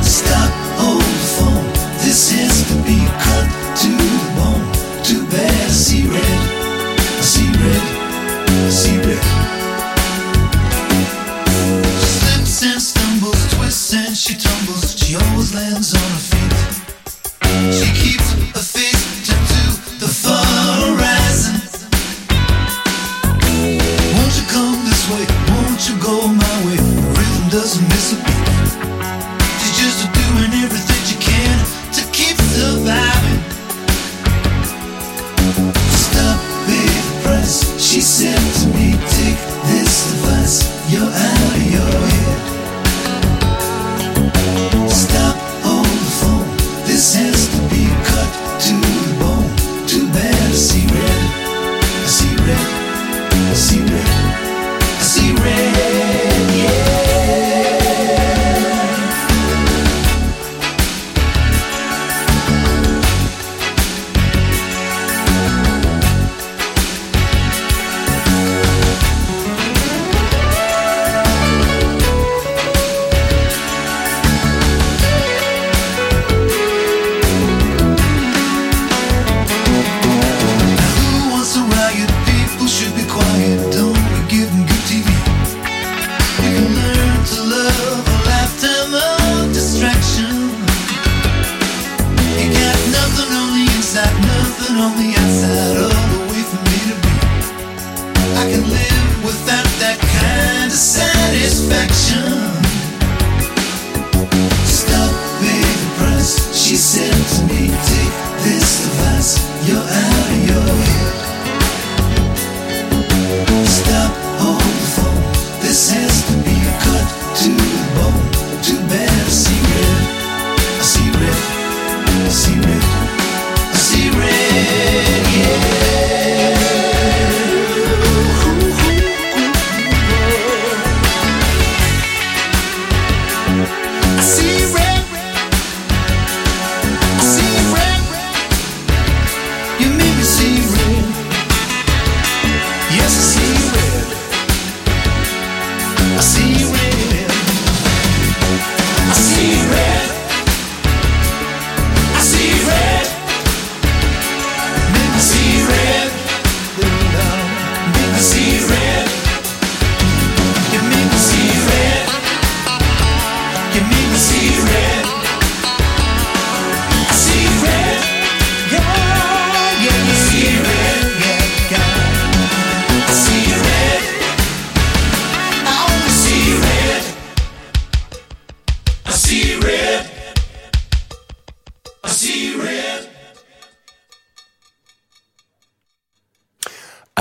Stop, 0.01 0.51
hold 0.79 1.03
the 1.03 1.27
phone. 1.35 1.67
This 1.99 2.31
is 2.31 2.63
to 2.69 2.75
be 2.87 2.99
cut 3.19 3.47
to 3.83 4.30
see 5.81 6.05
red, 6.05 6.15
I 6.15 7.21
see 7.21 7.47
red, 7.47 7.81
I 8.49 8.69
see 8.69 8.97
red. 8.99 9.23
Slips 12.03 12.63
and 12.63 13.00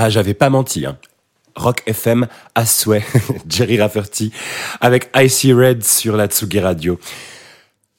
Ah, 0.03 0.09
j'avais 0.09 0.33
pas 0.33 0.49
menti. 0.49 0.83
Hein. 0.87 0.97
Rock 1.55 1.83
FM 1.85 2.25
à 2.55 2.65
souhait, 2.65 3.05
Jerry 3.47 3.79
Rafferty, 3.79 4.31
avec 4.79 5.11
Icy 5.15 5.53
Red 5.53 5.83
sur 5.83 6.17
la 6.17 6.25
Tsugi 6.25 6.59
Radio. 6.59 6.99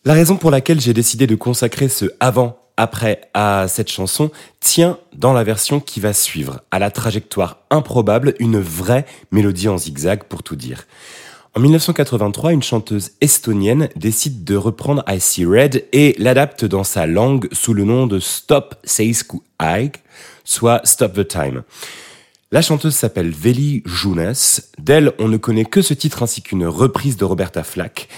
La 0.05 0.12
raison 0.12 0.37
pour 0.37 0.51
laquelle 0.51 0.81
j'ai 0.81 0.95
décidé 0.95 1.29
de 1.29 1.37
consacrer 1.37 1.88
ce 1.88 2.07
avant-après 2.19 3.21
à 3.35 3.67
cette 3.69 3.88
chanson 3.88 4.33
tient 4.59 4.99
dans 5.15 5.33
la 5.33 5.45
version 5.45 5.79
qui 5.79 6.01
va 6.01 6.12
suivre, 6.12 6.62
à 6.73 6.81
la 6.81 6.91
trajectoire 6.91 7.59
improbable, 7.71 8.35
une 8.41 8.59
vraie 8.59 9.07
mélodie 9.31 9.69
en 9.69 9.79
zigzag 9.79 10.25
pour 10.25 10.43
tout 10.43 10.57
dire. 10.57 10.88
En 11.55 11.61
1983, 11.61 12.53
une 12.53 12.65
chanteuse 12.65 13.12
estonienne 13.21 13.91
décide 13.95 14.43
de 14.43 14.57
reprendre 14.57 15.05
Icy 15.07 15.45
Red 15.45 15.85
et 15.93 16.17
l'adapte 16.19 16.65
dans 16.65 16.83
sa 16.83 17.07
langue 17.07 17.47
sous 17.53 17.75
le 17.75 17.85
nom 17.85 18.09
de 18.09 18.19
Stop 18.19 18.75
Seisku 18.83 19.43
Aig, 19.61 19.99
soit 20.44 20.81
Stop 20.85 21.14
the 21.14 21.26
Time. 21.26 21.62
La 22.50 22.61
chanteuse 22.61 22.94
s'appelle 22.94 23.31
Veli 23.31 23.83
Junas. 23.87 24.61
D'elle, 24.78 25.12
on 25.18 25.28
ne 25.28 25.38
connaît 25.38 25.64
que 25.64 25.81
ce 25.81 25.94
titre 25.94 26.22
ainsi 26.22 26.42
qu'une 26.42 26.66
reprise 26.66 27.16
de 27.16 27.24
Roberta 27.24 27.62
Flack. 27.62 28.09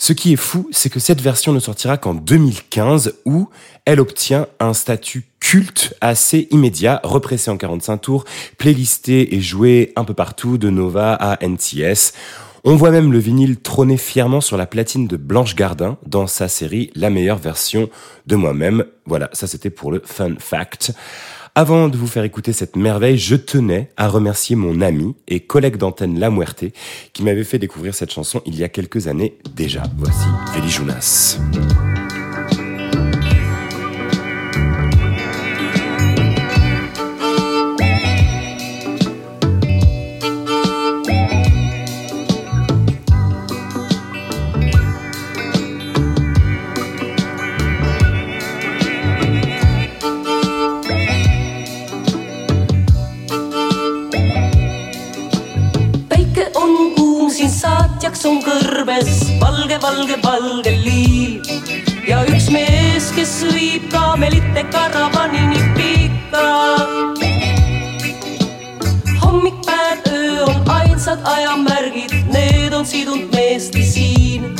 Ce 0.00 0.12
qui 0.12 0.32
est 0.32 0.36
fou, 0.36 0.68
c'est 0.70 0.90
que 0.90 1.00
cette 1.00 1.20
version 1.20 1.52
ne 1.52 1.58
sortira 1.58 1.98
qu'en 1.98 2.14
2015 2.14 3.16
où 3.24 3.50
elle 3.84 3.98
obtient 3.98 4.46
un 4.60 4.72
statut 4.72 5.26
culte 5.40 5.94
assez 6.00 6.46
immédiat, 6.52 7.00
repressé 7.02 7.50
en 7.50 7.56
45 7.56 7.98
tours, 7.98 8.24
playlisté 8.58 9.34
et 9.34 9.40
joué 9.40 9.92
un 9.96 10.04
peu 10.04 10.14
partout 10.14 10.56
de 10.56 10.70
Nova 10.70 11.14
à 11.14 11.44
NTS. 11.44 12.12
On 12.64 12.76
voit 12.76 12.90
même 12.90 13.12
le 13.12 13.18
vinyle 13.18 13.58
trôner 13.60 13.96
fièrement 13.96 14.40
sur 14.40 14.56
la 14.56 14.66
platine 14.66 15.06
de 15.06 15.16
Blanche 15.16 15.54
Gardin 15.54 15.96
dans 16.06 16.26
sa 16.26 16.48
série 16.48 16.90
La 16.94 17.10
meilleure 17.10 17.38
version 17.38 17.88
de 18.26 18.36
moi-même. 18.36 18.84
Voilà, 19.06 19.30
ça 19.32 19.46
c'était 19.46 19.70
pour 19.70 19.92
le 19.92 20.02
fun 20.04 20.34
fact. 20.38 20.92
Avant 21.54 21.88
de 21.88 21.96
vous 21.96 22.06
faire 22.06 22.24
écouter 22.24 22.52
cette 22.52 22.76
merveille, 22.76 23.18
je 23.18 23.34
tenais 23.34 23.90
à 23.96 24.08
remercier 24.08 24.54
mon 24.54 24.80
ami 24.80 25.16
et 25.26 25.40
collègue 25.40 25.76
d'antenne 25.76 26.18
La 26.18 26.30
Muerte 26.30 26.64
qui 27.12 27.22
m'avait 27.22 27.44
fait 27.44 27.58
découvrir 27.58 27.94
cette 27.94 28.12
chanson 28.12 28.42
il 28.46 28.56
y 28.56 28.64
a 28.64 28.68
quelques 28.68 29.08
années 29.08 29.38
déjà. 29.54 29.82
Voici 29.96 30.26
Feli 30.52 30.68
Jonas. 30.68 31.38
Valge, 59.82 60.16
valge, 60.22 60.22
valge 60.22 60.70
liiv 60.70 61.42
ja 62.08 62.22
üks 62.26 62.48
mees, 62.50 63.10
kes 63.14 63.32
viib 63.52 63.88
kaamelite 63.92 64.64
karavanini 64.72 65.60
pikka. 65.76 66.44
hommik, 69.22 69.58
päev, 69.66 69.98
öö 70.12 70.44
on 70.44 70.70
ainsad 70.70 71.20
ajamärgid, 71.24 72.14
need 72.32 72.72
on 72.72 72.86
sidunud 72.86 73.34
meesti 73.34 73.84
siin 73.84 74.56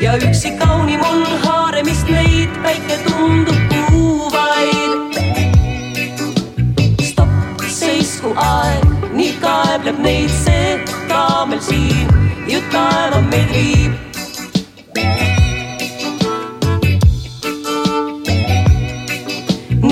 ja 0.00 0.16
üksi 0.16 0.50
kaunim 0.58 1.00
on 1.00 1.24
haaremist 1.44 2.08
neid, 2.08 2.50
päike 2.62 2.98
tundub 3.08 3.74
kuuvaid 3.88 5.16
stopp, 7.08 7.64
seisku 7.68 8.34
aeg, 8.36 8.84
nii 9.12 9.32
kaebleb 9.40 9.98
neid 10.04 10.30
see 10.44 10.78
kaamel 11.08 11.60
siin, 11.60 12.08
ju 12.48 12.60
taeva 12.72 13.24
meid 13.32 13.52
viib. 13.56 14.09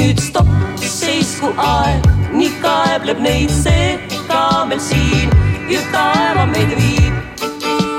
Nüüd 0.09 0.21
stopp, 0.25 0.49
seisku 0.81 1.51
aeg, 1.61 2.07
nii 2.33 2.49
kaebleb 2.63 3.19
neid 3.21 3.51
see 3.53 3.91
kaamel 4.29 4.81
siin, 4.81 5.35
ju 5.69 5.83
taeva 5.93 6.47
meid 6.49 6.73
viib, 6.79 7.43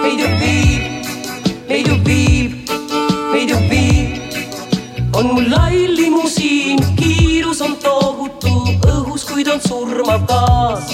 meid 0.01 0.23
ju 0.23 0.29
viib, 0.39 1.11
meid 1.69 1.91
ju 1.91 1.99
viib, 2.07 2.73
meid 3.29 3.53
ju 3.53 3.59
viib 3.69 5.13
on 5.19 5.29
mul 5.35 5.51
lai 5.53 5.85
limusiin, 5.99 6.81
kiirus 6.97 7.61
on 7.67 7.77
tohutu 7.85 8.55
õhus, 8.95 9.27
kuid 9.29 9.53
on 9.53 9.61
surmav 9.61 10.25
gaas. 10.33 10.89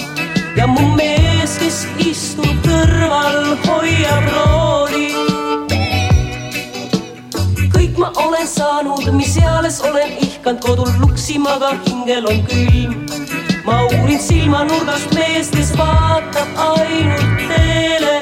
ja 0.56 0.68
mu 0.68 0.84
mees, 1.00 1.56
kes 1.62 1.82
istub 2.10 2.60
kõrval, 2.68 3.42
hoiab 3.64 4.32
rooli. 4.36 4.65
Saanud, 8.66 9.12
mis 9.12 9.36
eales 9.36 9.80
olen 9.80 10.10
ihkanud 10.26 10.60
kodul 10.60 10.90
luksima, 11.00 11.50
aga 11.50 11.70
hingel 11.86 12.26
on 12.26 12.42
külm. 12.48 13.06
ma 13.66 13.76
uurin 13.84 14.20
silmanurgast 14.22 15.14
meest, 15.14 15.54
kes 15.56 15.70
vaatab 15.78 16.48
ainult 16.64 17.38
teele 17.50 18.14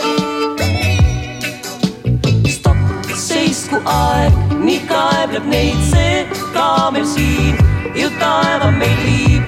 stopp, 2.56 3.08
seisku 3.26 3.80
aeg, 3.96 4.38
nii 4.66 4.80
kaebleb 4.90 5.48
neid 5.54 5.80
see 5.90 6.14
kaamel 6.56 7.06
siin, 7.14 7.56
ju 8.00 8.08
taeva 8.20 8.70
meid 8.80 9.00
viib. 9.04 9.44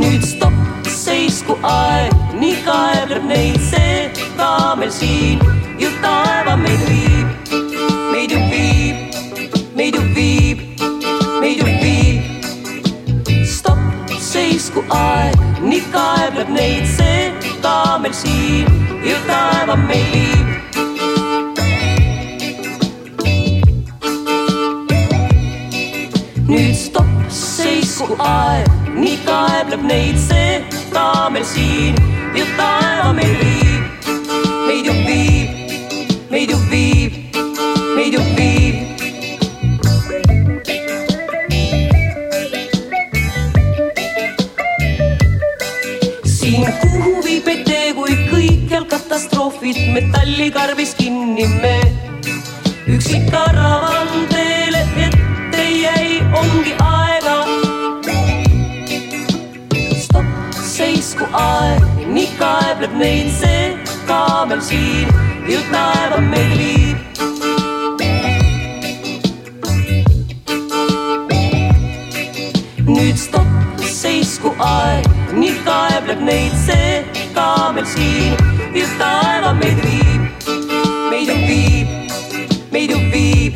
nüüd 0.00 0.26
stopp, 0.34 0.90
seisku 1.04 1.58
aeg, 1.76 2.18
nii 2.42 2.58
kaebleb 2.66 3.32
neid 3.34 3.64
see 3.70 3.81
kaamel 4.42 4.90
siin, 4.90 5.38
ju 5.78 5.88
taeva 6.02 6.56
meid 6.58 6.80
viib, 6.88 7.26
meid 8.12 8.32
ju 8.34 8.40
viib, 8.50 8.96
meid 9.78 9.94
ju 9.94 10.02
viib, 10.16 10.58
meid 11.40 11.60
ju 11.62 11.74
viib. 11.82 12.48
Stopp, 13.46 14.16
seisku 14.30 14.82
aeg, 14.98 15.38
nii 15.62 15.84
kaebleb 15.94 16.50
neid 16.56 16.90
see 16.96 17.30
kaamel 17.62 18.16
siin, 18.22 18.66
ju 19.06 19.16
taeva 19.30 19.78
meid 19.86 20.10
viib. 20.16 20.48
nüüd 26.52 26.74
stopp, 26.76 27.16
seisku 27.32 28.18
aeg, 28.18 28.66
nii 28.98 29.18
kaebleb 29.24 29.90
neid 29.94 30.18
see 30.28 30.62
kaamel 30.92 31.46
siin, 31.54 32.06
ju 32.34 32.48
taeva 32.58 33.12
meid 33.16 33.38
viib, 33.40 33.61
ju 38.12 38.20
viib. 38.36 38.76
siin 46.24 46.66
kuhu 46.80 47.12
viib 47.24 47.48
tee, 47.68 47.94
kui 47.96 48.16
kõikjal 48.28 48.84
katastroofid 48.90 49.78
metallikarbis 49.94 50.92
kinni 50.98 51.46
me. 51.62 51.78
üksi 52.96 53.22
karavan 53.30 54.12
teele 54.34 54.82
ette 55.06 55.64
jäi, 55.68 56.20
ongi 56.42 56.74
aega. 56.88 57.38
stopp, 60.04 60.60
seisku 60.74 61.30
aeg, 61.44 61.88
nii 62.18 62.28
kaebleb 62.42 63.00
neid 63.04 63.32
see 63.40 63.64
kaamel 64.10 64.60
siin, 64.68 65.16
ju 65.48 65.64
taeva 65.72 66.20
meid 66.28 66.58
viib. 66.60 67.11
Kaebleb 76.12 76.26
neid 76.28 76.52
see 76.66 77.04
kaamel 77.34 77.84
siin, 77.86 78.34
ju 78.74 78.86
taeva 78.98 79.52
meid 79.56 79.78
viib, 79.84 80.48
meid 81.10 81.28
ju 81.28 81.36
viib, 81.48 81.88
meid 82.72 82.90
ju 82.90 82.98
viib, 83.12 83.54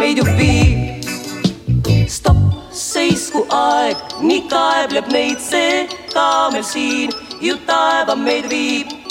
meid 0.00 0.16
ju 0.18 0.24
viib. 0.38 2.08
stopp, 2.08 2.72
seisku 2.72 3.44
aeg, 3.52 3.96
nii 4.22 4.46
kaebleb 4.48 5.12
neid 5.12 5.40
see 5.40 5.86
kaamel 6.14 6.64
siin, 6.64 7.12
ju 7.40 7.58
taeva 7.66 8.16
meid 8.16 8.48
viib. 8.48 9.05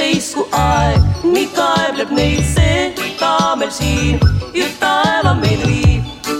Seisku 0.00 0.42
aeg, 0.56 1.00
nii 1.28 1.48
kaebleb 1.56 2.12
neid 2.16 2.44
see 2.48 3.08
kaamel 3.20 3.68
siin, 3.78 4.16
ju 4.56 4.68
taeva 4.80 5.34
meid 5.40 5.60
viib, 5.68 6.30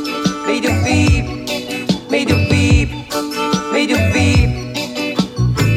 meid 0.46 0.64
ju 0.64 0.72
viib, 0.86 1.26
meid 2.12 2.32
ju 2.32 2.38
viib, 2.48 2.94
meid 3.74 3.92
ju 3.92 3.98
viib. 4.14 4.56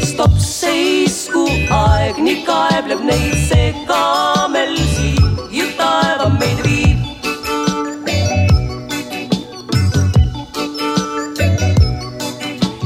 stopp, 0.07 0.37
seisku 0.45 1.43
aeg, 1.79 2.21
nii 2.27 2.37
kaebleb 2.47 3.03
neitse 3.09 3.59
kaamelsi 3.89 5.11
ju 5.57 5.67
taeva 5.79 6.29
meid 6.37 6.63
viib. 6.67 6.99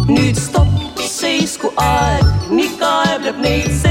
nüüd 0.09 0.41
stopp, 0.47 1.05
seisku 1.19 1.69
aeg, 1.85 2.25
nii 2.49 2.73
kaebleb 2.81 3.45
neid 3.45 3.69
see 3.83 3.86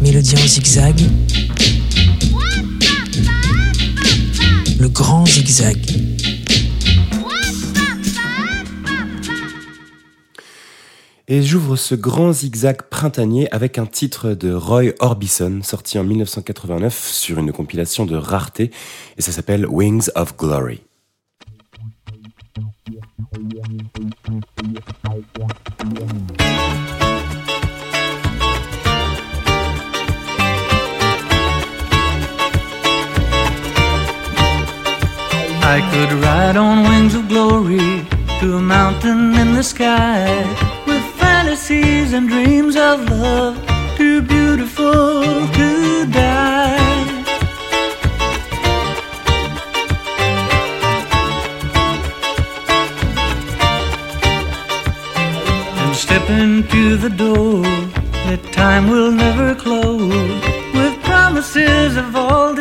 Mélodie 0.00 0.34
en 0.36 0.46
zigzag. 0.46 0.94
Le 4.78 4.88
grand 4.88 5.26
zigzag. 5.26 5.76
Et 11.32 11.44
j'ouvre 11.44 11.76
ce 11.76 11.94
grand 11.94 12.32
zigzag 12.32 12.82
printanier 12.90 13.46
avec 13.54 13.78
un 13.78 13.86
titre 13.86 14.30
de 14.34 14.52
Roy 14.52 14.94
Orbison 14.98 15.60
sorti 15.62 15.96
en 15.96 16.02
1989 16.02 16.92
sur 16.92 17.38
une 17.38 17.52
compilation 17.52 18.04
de 18.04 18.16
rareté 18.16 18.72
et 19.16 19.22
ça 19.22 19.30
s'appelle 19.30 19.64
Wings 19.64 20.10
of 20.16 20.36
Glory. 20.36 20.80
Fantasies 41.60 42.12
and 42.14 42.28
dreams 42.28 42.74
of 42.76 43.08
love 43.10 43.56
too 43.96 44.22
beautiful 44.22 45.22
to 45.52 46.06
die. 46.06 46.76
And 55.76 55.96
stepping 55.96 56.38
into 56.38 56.96
the 56.96 57.10
door 57.10 57.62
that 58.28 58.40
time 58.52 58.88
will 58.88 59.12
never 59.12 59.54
close 59.54 60.42
with 60.74 61.02
promises 61.02 61.96
of 61.96 62.16
all 62.16 62.54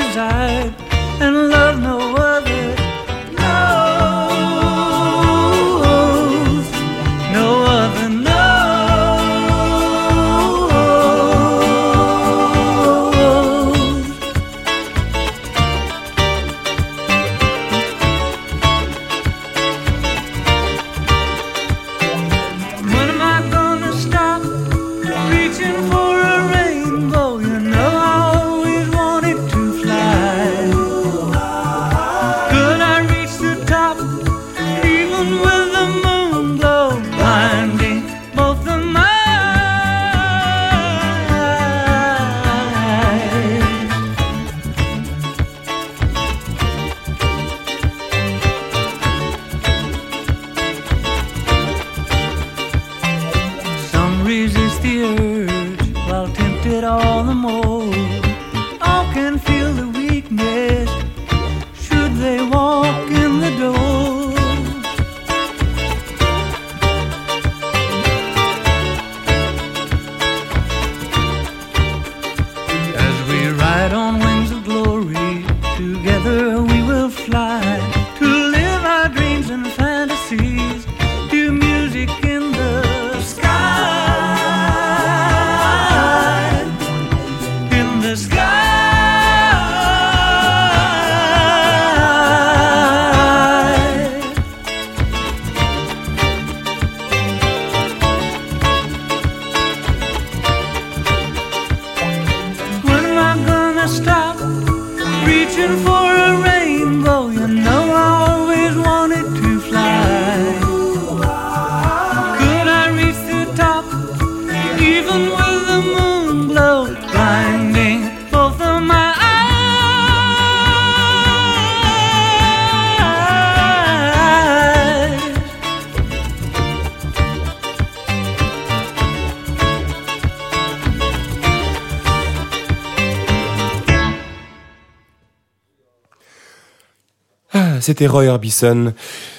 C'était 137.99 138.11
Roy 138.11 138.27
Orbison 138.27 138.93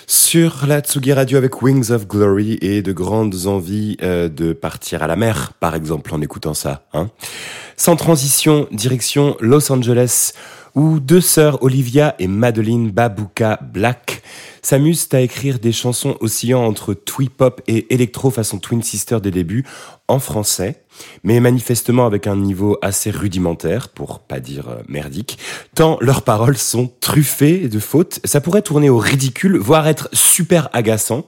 sur 0.06 0.66
la 0.66 0.80
Tsugi 0.80 1.14
Radio 1.14 1.38
avec 1.38 1.62
Wings 1.62 1.92
of 1.92 2.06
Glory 2.06 2.58
et 2.60 2.82
de 2.82 2.92
grandes 2.92 3.46
envies 3.46 3.96
euh, 4.02 4.28
de 4.28 4.52
partir 4.52 5.02
à 5.02 5.06
la 5.06 5.16
mer, 5.16 5.54
par 5.60 5.74
exemple, 5.74 6.12
en 6.12 6.20
écoutant 6.20 6.52
ça. 6.52 6.84
Hein. 6.92 7.08
Sans 7.78 7.96
transition, 7.96 8.68
direction 8.70 9.34
Los 9.40 9.72
Angeles, 9.72 10.34
où 10.74 11.00
deux 11.00 11.22
sœurs 11.22 11.62
Olivia 11.62 12.14
et 12.18 12.26
Madeline 12.26 12.90
Babuka 12.90 13.60
Black 13.62 14.22
s'amusent 14.60 15.08
à 15.12 15.20
écrire 15.20 15.58
des 15.58 15.72
chansons 15.72 16.18
oscillant 16.20 16.62
entre 16.62 16.92
twee-pop 16.92 17.62
et 17.66 17.94
électro 17.94 18.30
façon 18.30 18.58
Twin 18.58 18.82
Sister 18.82 19.20
des 19.22 19.30
débuts 19.30 19.64
en 20.06 20.18
français, 20.18 20.82
mais 21.24 21.40
manifestement 21.40 22.06
avec 22.06 22.26
un 22.26 22.36
niveau 22.36 22.78
assez 22.82 23.10
rudimentaire, 23.10 23.88
pour 23.88 24.20
pas 24.20 24.40
dire 24.40 24.68
euh, 24.68 24.82
merdique, 24.88 25.38
tant 25.74 25.98
leurs 26.00 26.22
paroles 26.22 26.58
sont 26.58 26.90
truffées 27.00 27.68
de 27.68 27.78
fautes, 27.78 28.20
ça 28.24 28.40
pourrait 28.40 28.62
tourner 28.62 28.90
au 28.90 28.98
ridicule, 28.98 29.56
voire 29.58 29.88
être 29.88 30.08
super 30.12 30.68
agaçant. 30.72 31.26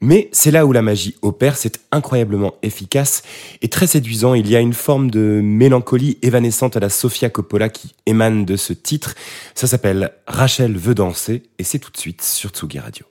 Mais 0.00 0.28
c'est 0.32 0.52
là 0.52 0.64
où 0.64 0.72
la 0.72 0.82
magie 0.82 1.16
opère, 1.22 1.56
c'est 1.56 1.80
incroyablement 1.90 2.54
efficace 2.62 3.22
et 3.62 3.68
très 3.68 3.88
séduisant. 3.88 4.34
Il 4.34 4.48
y 4.48 4.54
a 4.54 4.60
une 4.60 4.72
forme 4.72 5.10
de 5.10 5.40
mélancolie 5.42 6.18
évanescente 6.22 6.76
à 6.76 6.80
la 6.80 6.88
Sofia 6.88 7.30
Coppola 7.30 7.68
qui 7.68 7.94
émane 8.06 8.44
de 8.44 8.56
ce 8.56 8.72
titre. 8.72 9.14
Ça 9.54 9.66
s'appelle 9.66 10.12
Rachel 10.28 10.76
veut 10.76 10.94
danser 10.94 11.42
et 11.58 11.64
c'est 11.64 11.80
tout 11.80 11.90
de 11.90 11.96
suite 11.96 12.22
sur 12.22 12.50
Tsugi 12.50 12.78
Radio. 12.78 13.07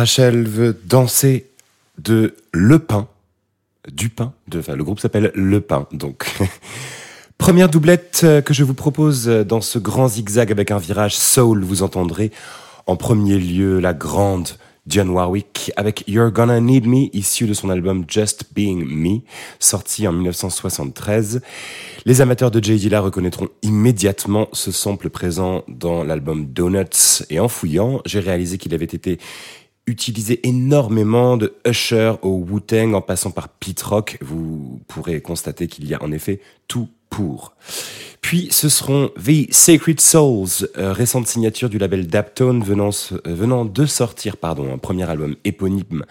Rachel 0.00 0.48
veut 0.48 0.74
danser 0.86 1.50
de 1.98 2.34
Le 2.52 2.78
Pain, 2.78 3.06
du 3.92 4.08
pain, 4.08 4.32
de, 4.48 4.60
enfin, 4.60 4.74
le 4.74 4.82
groupe 4.82 4.98
s'appelle 4.98 5.30
Le 5.34 5.60
Pain, 5.60 5.86
donc. 5.92 6.24
Première 7.36 7.68
doublette 7.68 8.22
euh, 8.24 8.40
que 8.40 8.54
je 8.54 8.64
vous 8.64 8.72
propose 8.72 9.28
euh, 9.28 9.44
dans 9.44 9.60
ce 9.60 9.78
grand 9.78 10.08
zigzag 10.08 10.50
avec 10.50 10.70
un 10.70 10.78
virage 10.78 11.18
soul, 11.18 11.64
vous 11.64 11.82
entendrez 11.82 12.32
en 12.86 12.96
premier 12.96 13.36
lieu 13.36 13.78
la 13.78 13.92
grande 13.92 14.48
Dionne 14.86 15.10
Warwick 15.10 15.70
avec 15.76 16.02
You're 16.08 16.32
Gonna 16.32 16.60
Need 16.60 16.86
Me, 16.86 17.14
issu 17.14 17.46
de 17.46 17.52
son 17.52 17.68
album 17.68 18.04
Just 18.08 18.46
Being 18.54 18.84
Me, 18.86 19.20
sorti 19.58 20.08
en 20.08 20.12
1973. 20.12 21.42
Les 22.06 22.20
amateurs 22.22 22.50
de 22.50 22.64
J. 22.64 22.76
Dilla 22.76 23.00
reconnaîtront 23.00 23.48
immédiatement 23.62 24.48
ce 24.52 24.72
sample 24.72 25.10
présent 25.10 25.62
dans 25.68 26.02
l'album 26.02 26.46
Donuts 26.46 27.22
et 27.28 27.38
en 27.38 27.48
fouillant, 27.48 28.00
j'ai 28.06 28.20
réalisé 28.20 28.56
qu'il 28.56 28.74
avait 28.74 28.86
été 28.86 29.18
utilisé 29.90 30.40
énormément 30.46 31.36
de 31.36 31.54
Usher 31.66 32.14
au 32.22 32.44
Wu-Tang 32.48 32.94
en 32.94 33.00
passant 33.00 33.30
par 33.30 33.48
Pete 33.48 33.82
Rock. 33.82 34.18
Vous 34.20 34.80
pourrez 34.88 35.20
constater 35.20 35.66
qu'il 35.66 35.86
y 35.86 35.94
a 35.94 36.02
en 36.02 36.12
effet 36.12 36.40
tout 36.68 36.88
pour. 37.10 37.54
Puis 38.20 38.48
ce 38.50 38.68
seront 38.68 39.10
The 39.16 39.52
Sacred 39.52 40.00
Souls, 40.00 40.68
euh, 40.78 40.92
récente 40.92 41.26
signature 41.26 41.68
du 41.68 41.78
label 41.78 42.06
Daptone 42.06 42.62
venant, 42.62 42.90
euh, 43.12 43.18
venant 43.26 43.64
de 43.64 43.86
sortir 43.86 44.36
pardon, 44.36 44.72
un 44.72 44.78
premier 44.78 45.08
album 45.10 45.36
éponyme 45.44 46.04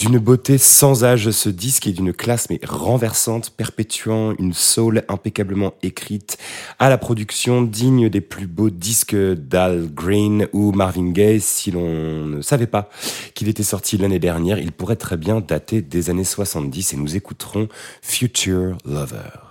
d'une 0.00 0.18
beauté 0.18 0.56
sans 0.56 1.04
âge. 1.04 1.30
Ce 1.30 1.50
disque 1.50 1.86
est 1.86 1.92
d'une 1.92 2.14
classe 2.14 2.48
mais 2.48 2.58
renversante, 2.66 3.50
perpétuant 3.50 4.32
une 4.38 4.54
soul 4.54 5.04
impeccablement 5.08 5.74
écrite 5.82 6.38
à 6.78 6.88
la 6.88 6.96
production 6.96 7.60
digne 7.60 8.08
des 8.08 8.22
plus 8.22 8.46
beaux 8.46 8.70
disques 8.70 9.14
d'Al 9.14 9.90
Green 9.92 10.48
ou 10.54 10.72
Marvin 10.72 11.10
Gaye. 11.10 11.40
Si 11.40 11.70
l'on 11.70 12.26
ne 12.26 12.40
savait 12.40 12.66
pas 12.66 12.88
qu'il 13.34 13.48
était 13.48 13.62
sorti 13.62 13.98
l'année 13.98 14.18
dernière, 14.18 14.58
il 14.58 14.72
pourrait 14.72 14.96
très 14.96 15.18
bien 15.18 15.40
dater 15.40 15.82
des 15.82 16.08
années 16.08 16.24
70 16.24 16.94
et 16.94 16.96
nous 16.96 17.14
écouterons 17.14 17.68
Future 18.00 18.78
Lover. 18.86 19.49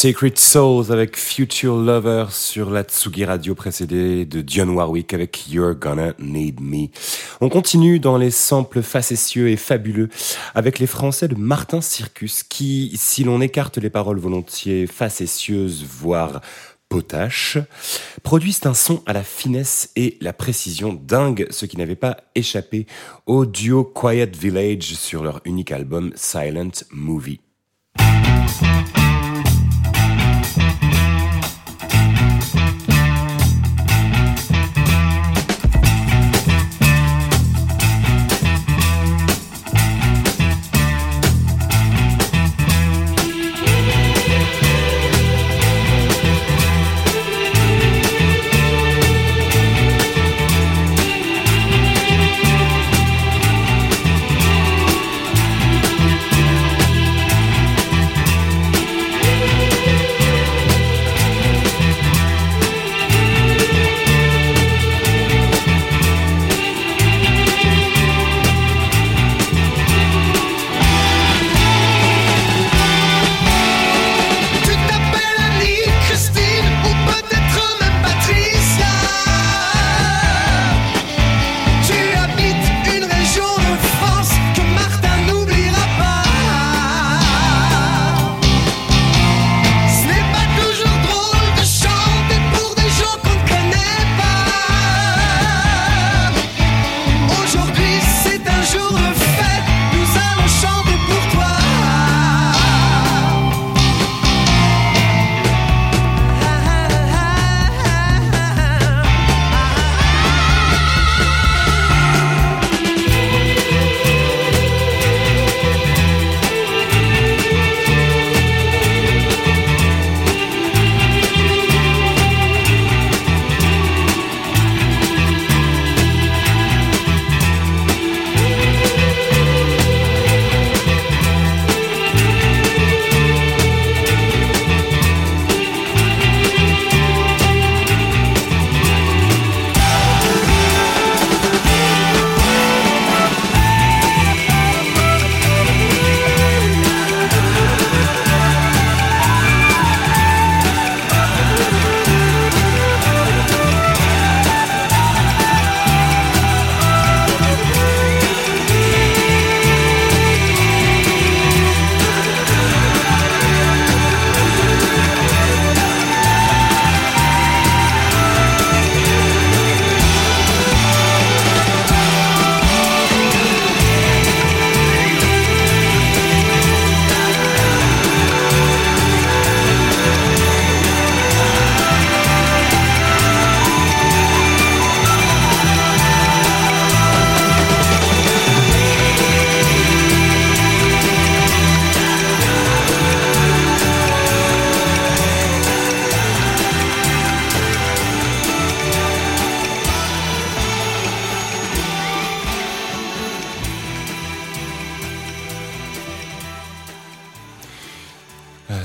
Secret 0.00 0.34
Souls 0.36 0.92
avec 0.92 1.16
Future 1.16 1.76
Lover 1.76 2.26
sur 2.30 2.70
la 2.70 2.84
Tsugi 2.84 3.24
Radio 3.24 3.56
précédée 3.56 4.24
de 4.24 4.42
Dionne 4.42 4.70
Warwick 4.70 5.12
avec 5.12 5.50
You're 5.50 5.74
Gonna 5.74 6.14
Need 6.20 6.60
Me. 6.60 6.86
On 7.40 7.48
continue 7.48 7.98
dans 7.98 8.16
les 8.16 8.30
samples 8.30 8.82
facétieux 8.82 9.48
et 9.48 9.56
fabuleux 9.56 10.08
avec 10.54 10.78
les 10.78 10.86
Français 10.86 11.26
de 11.26 11.34
Martin 11.34 11.80
Circus 11.80 12.44
qui, 12.44 12.92
si 12.94 13.24
l'on 13.24 13.40
écarte 13.40 13.78
les 13.78 13.90
paroles 13.90 14.20
volontiers 14.20 14.86
facétieuses, 14.86 15.84
voire 15.84 16.42
potaches, 16.88 17.58
produisent 18.22 18.66
un 18.66 18.74
son 18.74 19.02
à 19.04 19.12
la 19.12 19.24
finesse 19.24 19.90
et 19.96 20.16
la 20.20 20.32
précision 20.32 20.92
dingue, 20.92 21.48
ce 21.50 21.66
qui 21.66 21.76
n'avait 21.76 21.96
pas 21.96 22.18
échappé 22.36 22.86
au 23.26 23.46
duo 23.46 23.82
Quiet 23.82 24.30
Village 24.38 24.94
sur 24.94 25.24
leur 25.24 25.40
unique 25.44 25.72
album 25.72 26.12
Silent 26.14 26.84
Movie. 26.92 27.40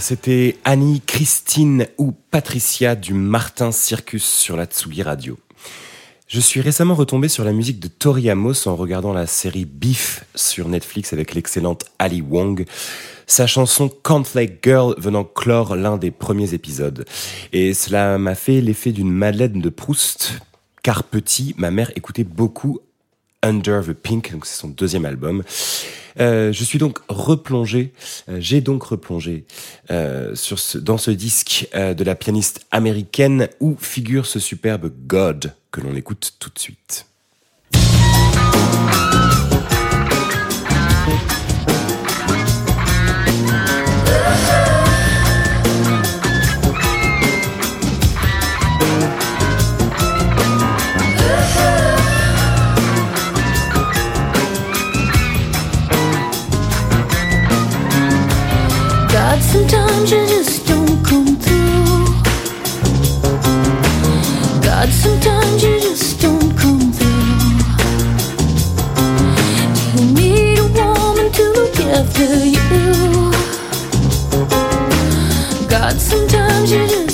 C'était 0.03 0.57
Annie, 0.65 1.01
Christine 1.07 1.87
ou 1.97 2.11
Patricia 2.11 2.93
du 2.93 3.13
Martin 3.13 3.71
Circus 3.71 4.25
sur 4.25 4.57
la 4.57 4.65
Tsugi 4.65 5.01
Radio. 5.01 5.39
Je 6.27 6.41
suis 6.41 6.59
récemment 6.59 6.93
retombé 6.93 7.29
sur 7.29 7.45
la 7.45 7.53
musique 7.53 7.79
de 7.79 7.87
Tori 7.87 8.29
Amos 8.29 8.67
en 8.67 8.75
regardant 8.75 9.13
la 9.13 9.27
série 9.27 9.63
Beef 9.63 10.25
sur 10.35 10.67
Netflix 10.67 11.13
avec 11.13 11.33
l'excellente 11.33 11.85
Ali 11.99 12.21
Wong. 12.21 12.65
Sa 13.27 13.47
chanson 13.47 13.87
Cornflake 13.87 14.59
Girl 14.61 14.93
venant 14.97 15.23
clore 15.23 15.77
l'un 15.77 15.95
des 15.95 16.11
premiers 16.11 16.53
épisodes. 16.53 17.05
Et 17.53 17.73
cela 17.73 18.17
m'a 18.17 18.35
fait 18.35 18.59
l'effet 18.59 18.91
d'une 18.91 19.11
Madeleine 19.11 19.61
de 19.61 19.69
Proust, 19.69 20.33
car 20.83 21.05
petit, 21.05 21.55
ma 21.57 21.71
mère 21.71 21.93
écoutait 21.95 22.25
beaucoup 22.25 22.81
Under 23.43 23.81
the 23.83 23.93
Pink, 23.93 24.31
donc 24.31 24.45
c'est 24.45 24.59
son 24.59 24.69
deuxième 24.69 25.05
album. 25.05 25.43
Euh, 26.19 26.51
je 26.53 26.63
suis 26.63 26.79
donc 26.79 26.99
replongé, 27.09 27.93
euh, 28.29 28.37
j'ai 28.39 28.61
donc 28.61 28.83
replongé 28.83 29.45
euh, 29.91 30.35
sur 30.35 30.59
ce, 30.59 30.77
dans 30.77 30.97
ce 30.97 31.11
disque 31.11 31.67
de 31.73 32.03
la 32.03 32.15
pianiste 32.15 32.65
américaine 32.71 33.49
où 33.59 33.75
figure 33.79 34.25
ce 34.25 34.39
superbe 34.39 34.91
God 35.05 35.53
que 35.71 35.81
l'on 35.81 35.95
écoute 35.95 36.33
tout 36.39 36.49
de 36.49 36.59
suite. 36.59 37.05
Sometimes 59.51 60.11
you 60.11 60.25
just 60.27 60.65
don't 60.67 61.03
come 61.03 61.35
through. 61.43 62.05
God, 64.61 64.89
sometimes 64.89 65.63
you 65.63 65.79
just 65.79 66.21
don't 66.21 66.57
come 66.57 66.91
through. 66.97 67.53
You 69.95 70.03
need 70.13 70.59
a 70.59 70.65
woman 70.99 71.31
to 71.31 71.45
you. 72.55 72.69
God, 75.69 75.95
sometimes 75.99 76.71
you 76.71 76.87
just 76.87 77.12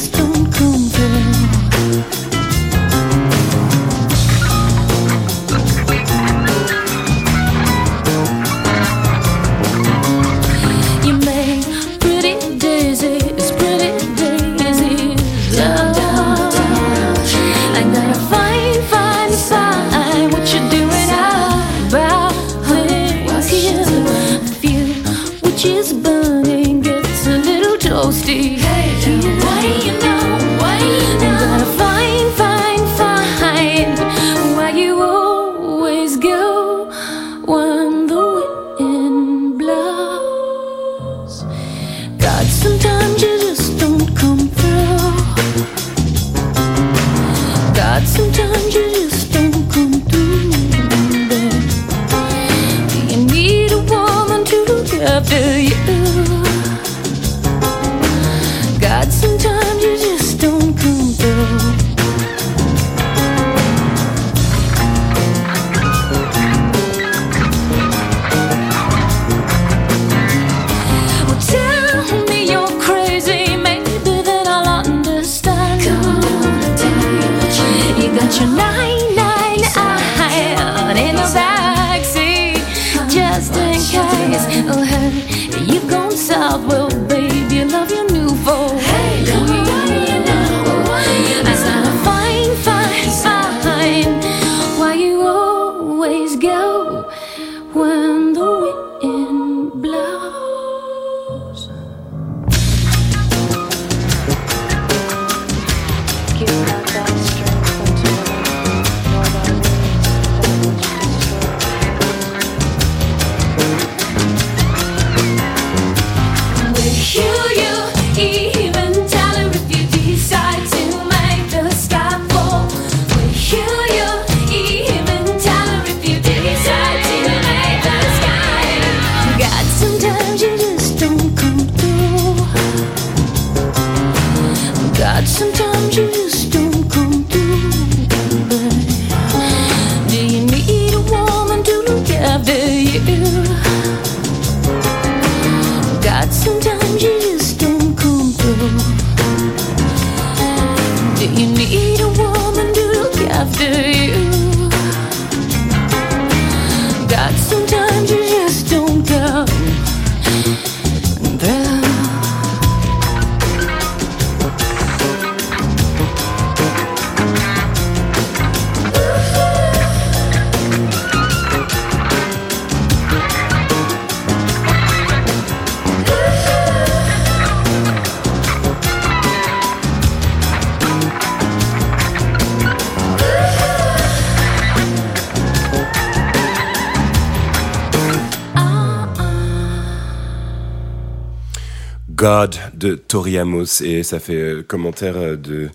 De 192.76 192.94
Tori 192.94 193.40
Amos 193.40 193.82
et 193.82 194.04
ça 194.04 194.20
fait 194.20 194.36
euh, 194.36 194.62
commentaire 194.62 195.16
euh, 195.18 195.36
de 195.36 195.70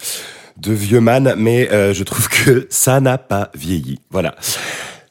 de 0.57 0.73
vieux 0.73 1.01
man, 1.01 1.35
mais 1.37 1.69
euh, 1.73 1.93
je 1.93 2.05
trouve 2.05 2.29
que 2.29 2.69
ça 2.71 3.01
n'a 3.01 3.19
pas 3.19 3.51
vieilli. 3.57 3.99
Voilà. 4.11 4.37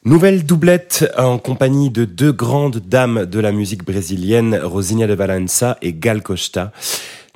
Nouvelle 0.06 0.46
doublette 0.46 1.12
en 1.18 1.36
compagnie 1.36 1.90
de 1.90 2.06
deux 2.06 2.32
grandes 2.32 2.78
dames 2.78 3.26
de 3.26 3.40
la 3.40 3.52
musique 3.52 3.84
brésilienne, 3.84 4.58
Rosinha 4.62 5.06
de 5.06 5.12
Valença 5.12 5.76
et 5.82 5.92
Gal 5.92 6.22
Costa. 6.22 6.72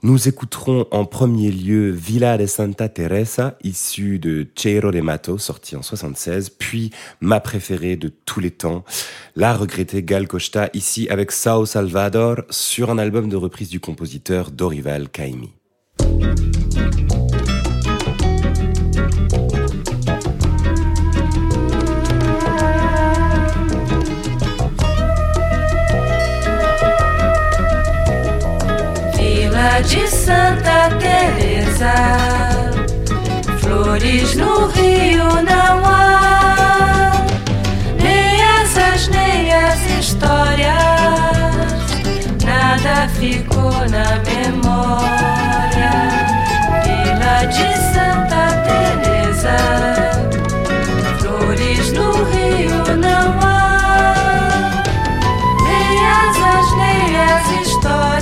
Nous 0.05 0.29
écouterons 0.29 0.87
en 0.93 1.05
premier 1.05 1.51
lieu 1.51 1.91
Villa 1.91 2.39
de 2.39 2.47
Santa 2.47 2.89
Teresa, 2.89 3.59
issue 3.65 4.21
de 4.21 4.47
Cheiro 4.55 4.93
de 4.93 5.01
Mato, 5.01 5.39
sorti 5.39 5.75
en 5.75 5.83
76, 5.83 6.51
puis 6.51 6.91
ma 7.21 7.41
préférée 7.41 7.97
de 7.97 8.09
tous 8.25 8.39
les 8.39 8.53
temps, 8.53 8.85
la 9.35 9.55
regrettée 9.55 10.05
Gal 10.05 10.29
Costa, 10.29 10.71
ici 10.73 11.09
avec 11.11 11.33
Sao 11.33 11.67
Salvador, 11.67 12.43
sur 12.49 12.91
un 12.91 12.99
album 12.99 13.29
de 13.29 13.35
reprise 13.35 13.71
du 13.71 13.81
compositeur 13.81 14.53
Dorival 14.53 15.09
Caymmi. 15.09 15.53
Vila 29.69 29.83
de 29.83 30.09
Santa 30.09 30.89
Teresa, 30.99 31.93
flores 33.61 34.35
no 34.35 34.66
rio 34.69 35.25
não 35.43 35.85
há, 35.85 37.12
nem 38.03 38.43
asas 38.43 39.09
nem 39.09 39.53
as 39.53 39.79
histórias, 40.01 40.75
nada 42.47 43.09
ficou 43.11 43.71
na 43.91 44.16
memória. 44.25 45.93
Vila 46.85 47.45
de 47.47 47.69
Santa 47.93 48.45
Teresa, 48.64 49.59
flores 51.19 51.93
no 51.93 52.25
rio 52.25 52.97
não 52.97 53.39
há, 53.43 54.83
nem 55.62 56.07
asas 56.07 56.66
nem 56.79 57.21
as 57.21 57.66
histórias. 57.66 58.18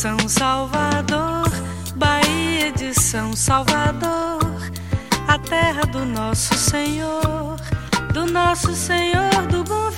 São 0.00 0.16
Salvador, 0.30 1.44
Bahia 1.94 2.72
de 2.72 2.98
São 2.98 3.36
Salvador, 3.36 4.40
a 5.28 5.38
terra 5.38 5.82
do 5.82 6.06
nosso 6.06 6.54
Senhor, 6.54 7.56
do 8.14 8.24
nosso 8.24 8.74
Senhor 8.74 9.46
do 9.50 9.62
Bom 9.62 9.89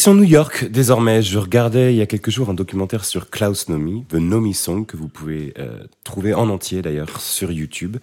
Direction 0.00 0.14
New 0.14 0.24
York, 0.24 0.64
désormais, 0.64 1.20
je 1.20 1.36
regardais 1.36 1.92
il 1.92 1.98
y 1.98 2.00
a 2.00 2.06
quelques 2.06 2.30
jours 2.30 2.48
un 2.48 2.54
documentaire 2.54 3.04
sur 3.04 3.28
Klaus 3.28 3.68
Nomi, 3.68 4.06
The 4.08 4.14
Nomi 4.14 4.54
Song, 4.54 4.86
que 4.86 4.96
vous 4.96 5.08
pouvez 5.08 5.52
euh, 5.58 5.84
trouver 6.04 6.32
en 6.32 6.48
entier 6.48 6.80
d'ailleurs 6.80 7.20
sur 7.20 7.52
YouTube. 7.52 7.98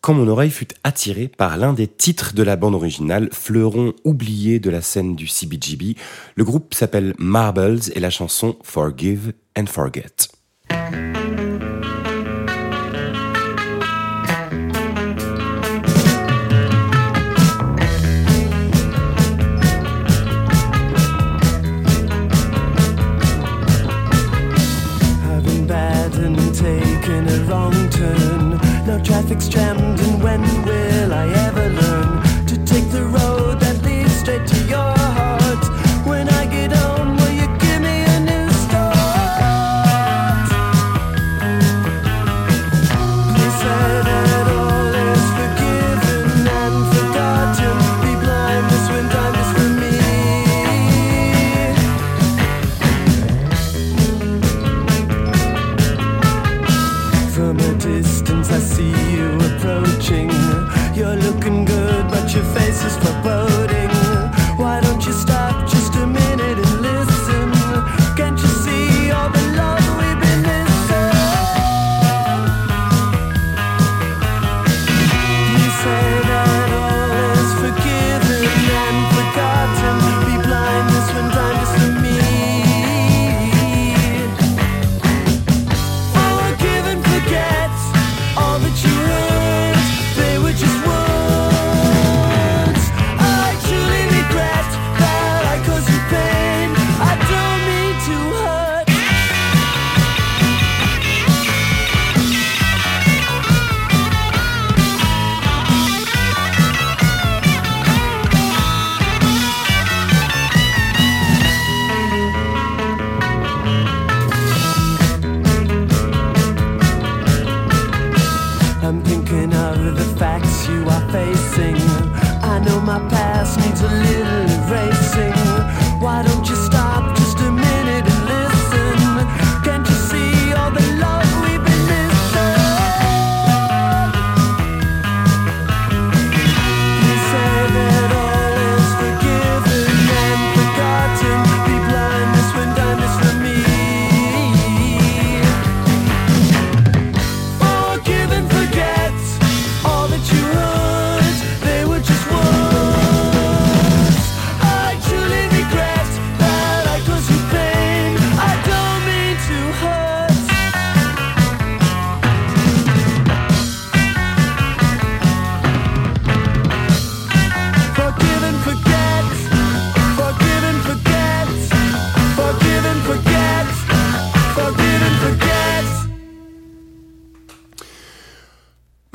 Quand 0.00 0.14
mon 0.14 0.26
oreille 0.28 0.50
fut 0.50 0.68
attirée 0.82 1.28
par 1.28 1.58
l'un 1.58 1.74
des 1.74 1.88
titres 1.88 2.32
de 2.32 2.42
la 2.42 2.56
bande 2.56 2.74
originale, 2.74 3.28
fleuron 3.32 3.92
oublié 4.02 4.60
de 4.60 4.70
la 4.70 4.80
scène 4.80 5.14
du 5.14 5.26
CBGB, 5.26 5.94
le 6.36 6.44
groupe 6.44 6.72
s'appelle 6.72 7.12
Marbles 7.18 7.80
et 7.94 8.00
la 8.00 8.08
chanson 8.08 8.56
Forgive 8.62 9.34
and 9.58 9.66
Forget. 9.66 10.39
London 26.20 26.52
taken 26.52 27.28
a 27.28 27.44
wrong 27.44 27.88
turn. 27.88 28.50
No 28.86 29.00
traffic's 29.02 29.48
jammed 29.48 29.98
and 30.00 30.22
when 30.22 30.42
we're 30.66 30.89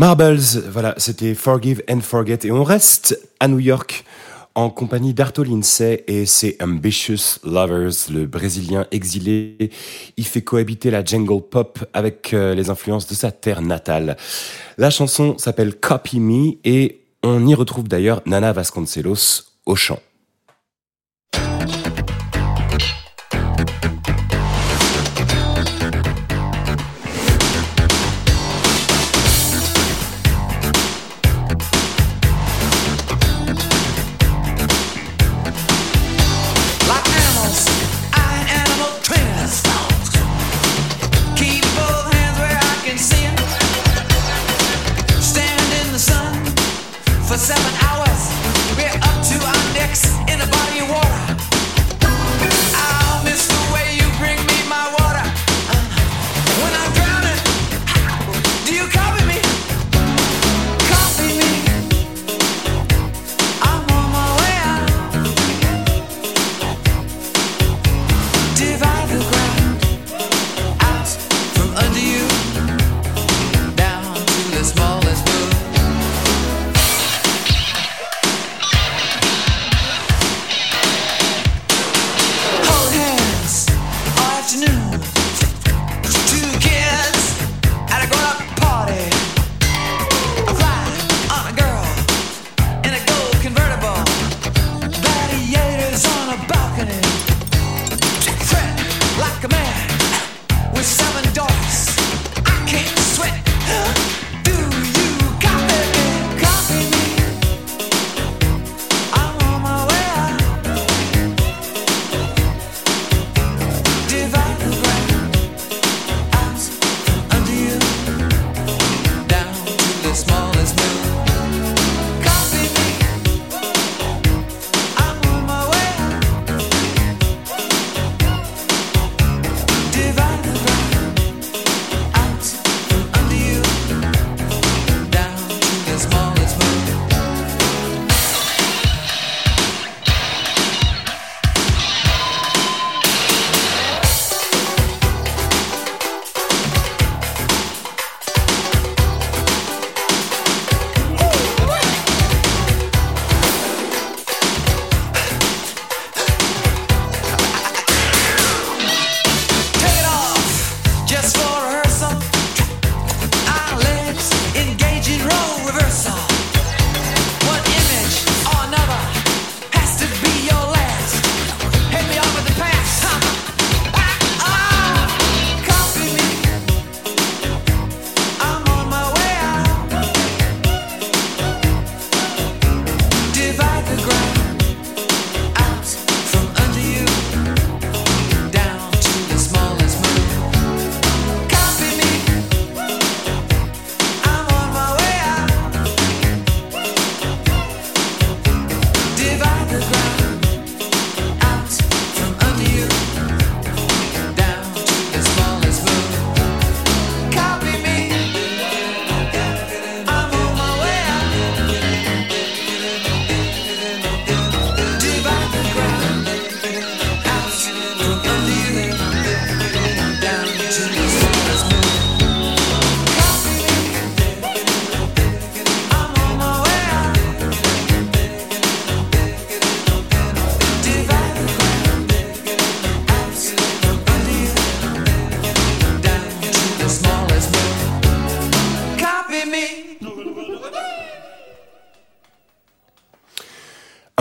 Marbles, 0.06 0.62
voilà, 0.70 0.93
c'était 0.97 1.34
Forgive 1.34 1.82
and 1.89 2.01
Forget. 2.01 2.38
Et 2.43 2.51
on 2.51 2.64
reste 2.64 3.20
à 3.39 3.47
New 3.47 3.58
York 3.58 4.06
en 4.53 4.70
compagnie 4.70 5.16
d'Arto 5.16 5.43
Lindsay 5.43 6.03
et 6.06 6.28
ses 6.28 6.58
Ambitious 6.62 7.39
Lovers, 7.43 8.12
le 8.14 8.28
Brésilien 8.28 8.86
exilé. 8.91 9.72
Il 10.16 10.26
fait 10.28 10.43
cohabiter 10.43 10.91
la 10.91 11.03
jungle 11.03 11.41
pop 11.41 11.80
avec 11.95 12.36
euh, 12.36 12.53
les 12.53 12.70
influences 12.70 13.08
de 13.08 13.16
sa 13.16 13.32
terre 13.32 13.64
natale. 13.64 14.16
La 14.78 14.91
chanson 14.91 15.39
s'appelle 15.39 15.74
Copy 15.74 16.20
Me 16.20 16.58
et 16.64 17.01
on 17.24 17.47
y 17.47 17.56
retrouve 17.56 17.88
d'ailleurs 17.88 18.22
Nana 18.28 18.53
Vasconcelos 18.53 19.41
au 19.66 19.76
chant. 19.76 19.99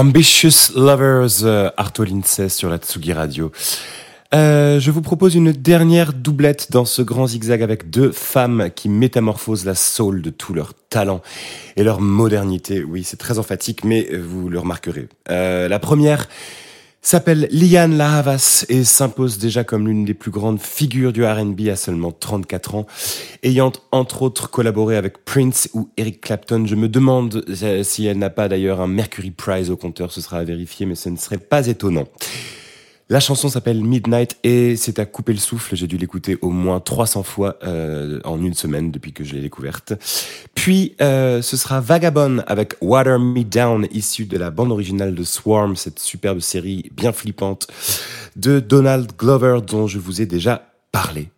Ambitious 0.07 0.77
Lovers, 0.77 1.45
euh, 1.45 1.71
Arto 1.79 2.05
Lindsay 2.05 2.51
sur 2.51 2.69
la 2.69 2.77
Tsugi 2.77 3.15
Radio. 3.15 3.51
Euh, 4.35 4.79
je 4.79 4.91
vous 4.91 5.01
propose 5.01 5.35
une 5.35 5.51
dernière 5.51 6.13
doublette 6.13 6.71
dans 6.71 6.85
ce 6.85 7.01
grand 7.01 7.27
zigzag 7.27 7.63
avec 7.63 7.89
deux 7.89 8.13
femmes 8.13 8.69
qui 8.77 8.91
métamorphosent 8.91 9.65
la 9.65 9.75
soul 9.75 10.21
de 10.21 10.29
tout 10.29 10.53
leur 10.53 10.75
talent 10.91 11.23
et 11.77 11.85
leur 11.85 12.03
modernité. 12.03 12.85
Oui, 12.85 13.03
c'est 13.03 13.17
très 13.17 13.39
emphatique, 13.39 13.83
mais 13.83 14.07
vous 14.15 14.51
le 14.51 14.59
remarquerez. 14.59 15.09
Euh, 15.31 15.69
la 15.69 15.79
première, 15.79 16.29
s'appelle 17.09 17.49
Liane 17.51 17.97
Lahavas 17.97 18.65
et 18.69 18.85
s'impose 18.85 19.39
déjà 19.39 19.63
comme 19.63 19.87
l'une 19.87 20.05
des 20.05 20.15
plus 20.15 20.31
grandes 20.31 20.61
figures 20.61 21.13
du 21.13 21.25
RB 21.25 21.69
à 21.71 21.77
seulement 21.77 22.13
34 22.13 22.75
ans. 22.75 22.87
Ayant 23.43 23.73
entre 23.93 24.23
autres 24.23 24.51
collaboré 24.51 24.97
avec 24.97 25.25
Prince 25.25 25.69
ou 25.75 25.91
Eric 25.97 26.21
Clapton, 26.21 26.67
je 26.67 26.75
me 26.75 26.89
demande 26.89 27.45
euh, 27.63 27.83
si 27.83 28.07
elle 28.07 28.19
n'a 28.19 28.31
pas 28.31 28.49
d'ailleurs 28.49 28.81
un 28.81 28.87
Mercury 28.87 29.31
Prize 29.31 29.71
au 29.71 29.77
compteur, 29.77 30.13
ce 30.13 30.21
sera 30.21 30.39
à 30.39 30.45
vérifier, 30.45 30.87
mais 30.87 30.95
ce 30.95 31.09
ne 31.09 31.17
serait 31.17 31.39
pas 31.39 31.67
étonnant. 31.67 32.05
La 33.11 33.21
chanson 33.21 33.51
s'appelle 33.51 33.85
Midnight 33.85 34.39
et 34.45 34.77
c'est 34.77 34.99
à 34.99 35.05
couper 35.05 35.35
le 35.35 35.39
souffle. 35.39 35.77
J'ai 35.77 35.87
dû 35.87 35.99
l'écouter 35.99 36.39
au 36.41 36.49
moins 36.49 36.81
300 36.81 37.23
fois 37.23 37.59
euh, 37.63 38.19
en 38.25 38.43
une 38.43 38.55
semaine 38.55 38.91
depuis 38.91 39.13
que 39.13 39.25
je 39.25 39.35
l'ai 39.35 39.43
découverte. 39.43 39.93
Puis 40.55 40.97
euh, 41.03 41.43
ce 41.43 41.59
sera 41.59 41.81
Vagabond 41.81 42.43
avec 42.47 42.77
Water 42.81 43.21
Me 43.21 43.45
Down, 43.45 43.87
issu 43.93 44.25
de 44.25 44.39
la 44.39 44.51
bande 44.51 44.73
originale 44.73 45.15
de 45.15 45.23
Swarm, 45.23 45.77
cette 45.77 45.99
superbe 45.99 46.41
série 46.41 46.91
bien 46.97 47.13
flippante 47.13 47.67
de 48.37 48.59
Donald 48.59 49.13
Glover 49.19 49.59
dont 49.67 49.87
je 49.87 49.99
vous 49.99 50.23
ai 50.23 50.27
déjà 50.27 50.73
parlé. 50.91 51.29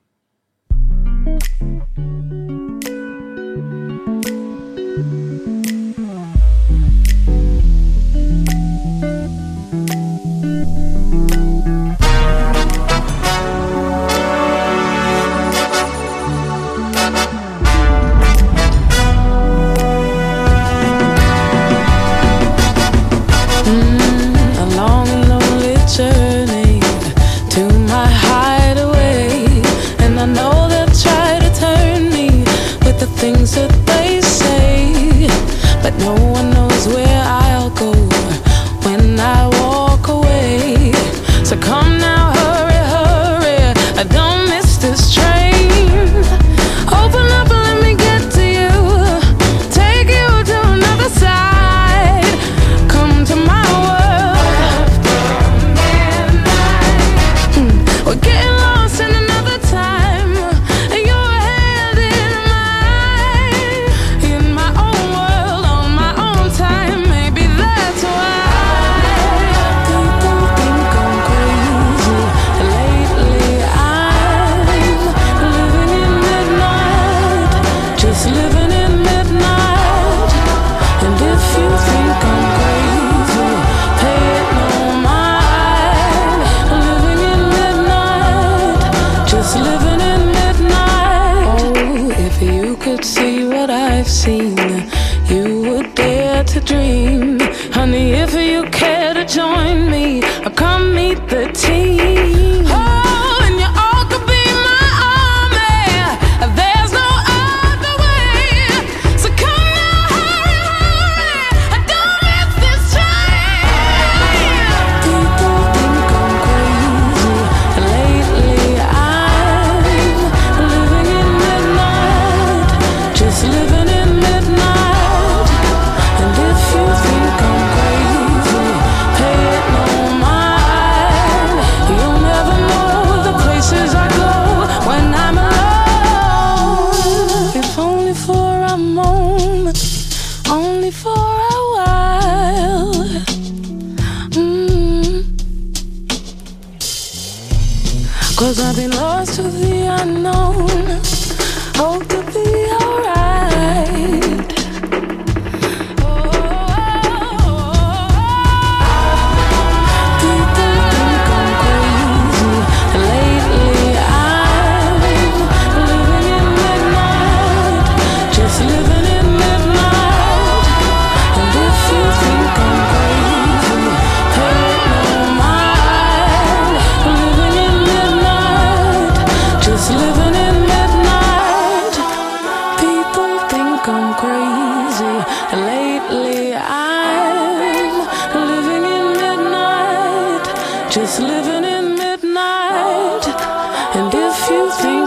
things 33.32 33.56
that 33.56 33.72
they 33.86 34.20
say, 34.20 35.26
but 35.82 35.92
no 35.98 36.14
one 36.30 36.55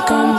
come 0.10 0.39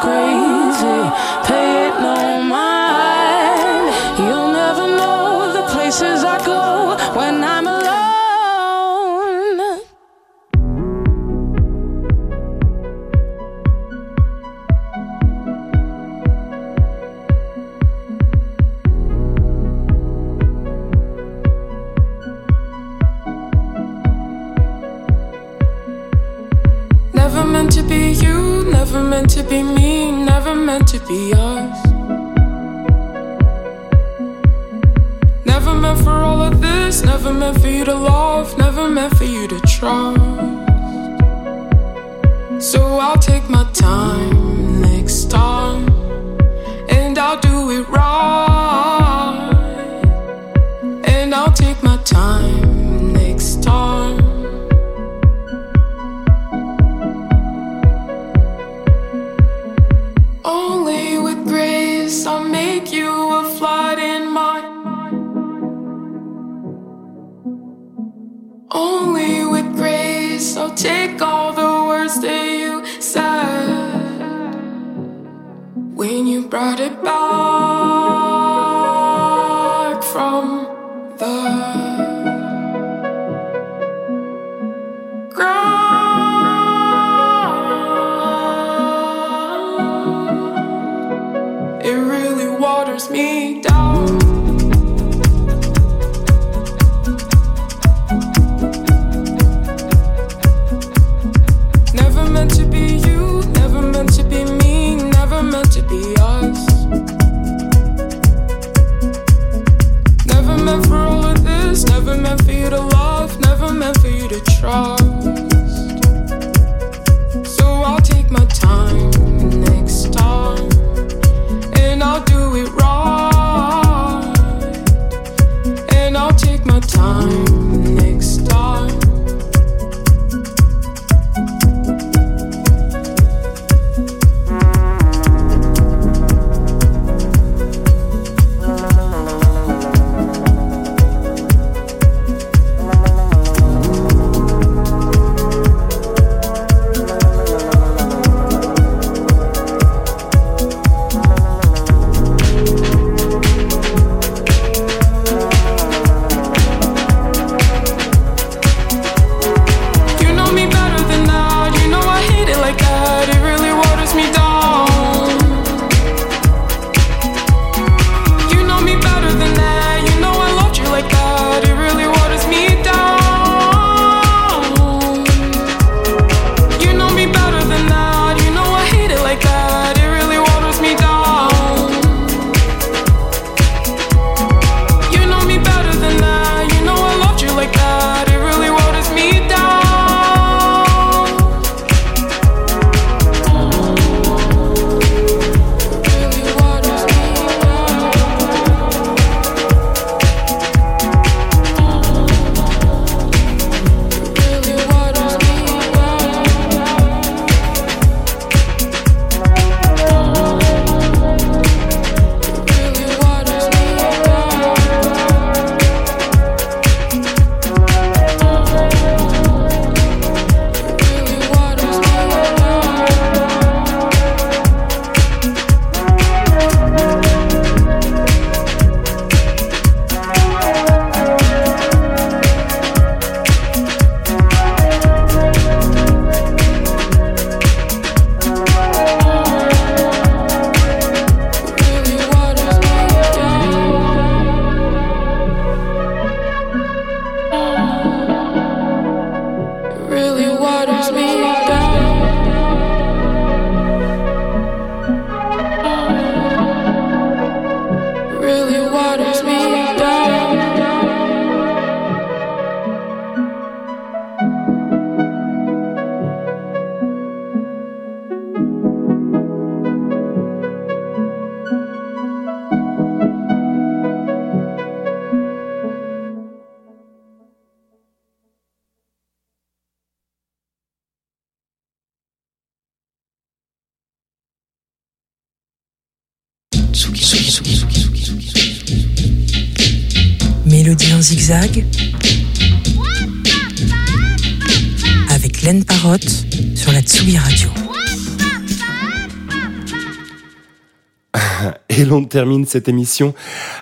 termine 302.30 302.64
cette 302.64 302.88
émission 302.88 303.34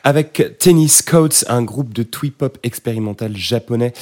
avec 0.02 0.56
Tennis 0.58 1.02
Coats, 1.02 1.44
un 1.48 1.62
groupe 1.62 1.92
de 1.94 2.02
twee-pop 2.02 2.58
expérimental 2.62 3.36
japonais, 3.36 3.92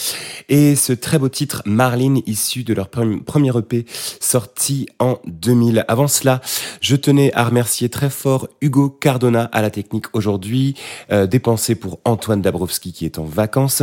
et 0.49 0.77
ce 0.77 0.93
très 0.95 1.19
beau 1.19 1.29
titre 1.29 1.63
Marlene, 1.67 2.23
issu 2.27 2.63
de 2.65 2.73
leur 2.73 2.87
pre- 2.87 3.23
premier 3.23 3.51
EP 3.59 3.85
sorti 4.21 4.87
en 5.01 5.19
2000. 5.27 5.85
Avant 5.89 6.09
cela, 6.09 6.41
je 6.81 6.97
tenais 6.97 7.33
à 7.35 7.45
remercier 7.45 7.89
très 7.89 8.09
fort 8.09 8.49
Hugo 8.63 8.89
Cardona 8.89 9.45
à 9.53 9.61
la 9.63 9.71
technique 9.71 10.07
aujourd'hui, 10.15 10.75
euh, 11.11 11.27
des 11.27 11.41
pensées 11.41 11.75
pour 11.75 11.99
Antoine 12.05 12.41
Dabrowski 12.41 12.93
qui 12.93 13.05
est 13.05 13.19
en 13.19 13.25
vacances. 13.25 13.83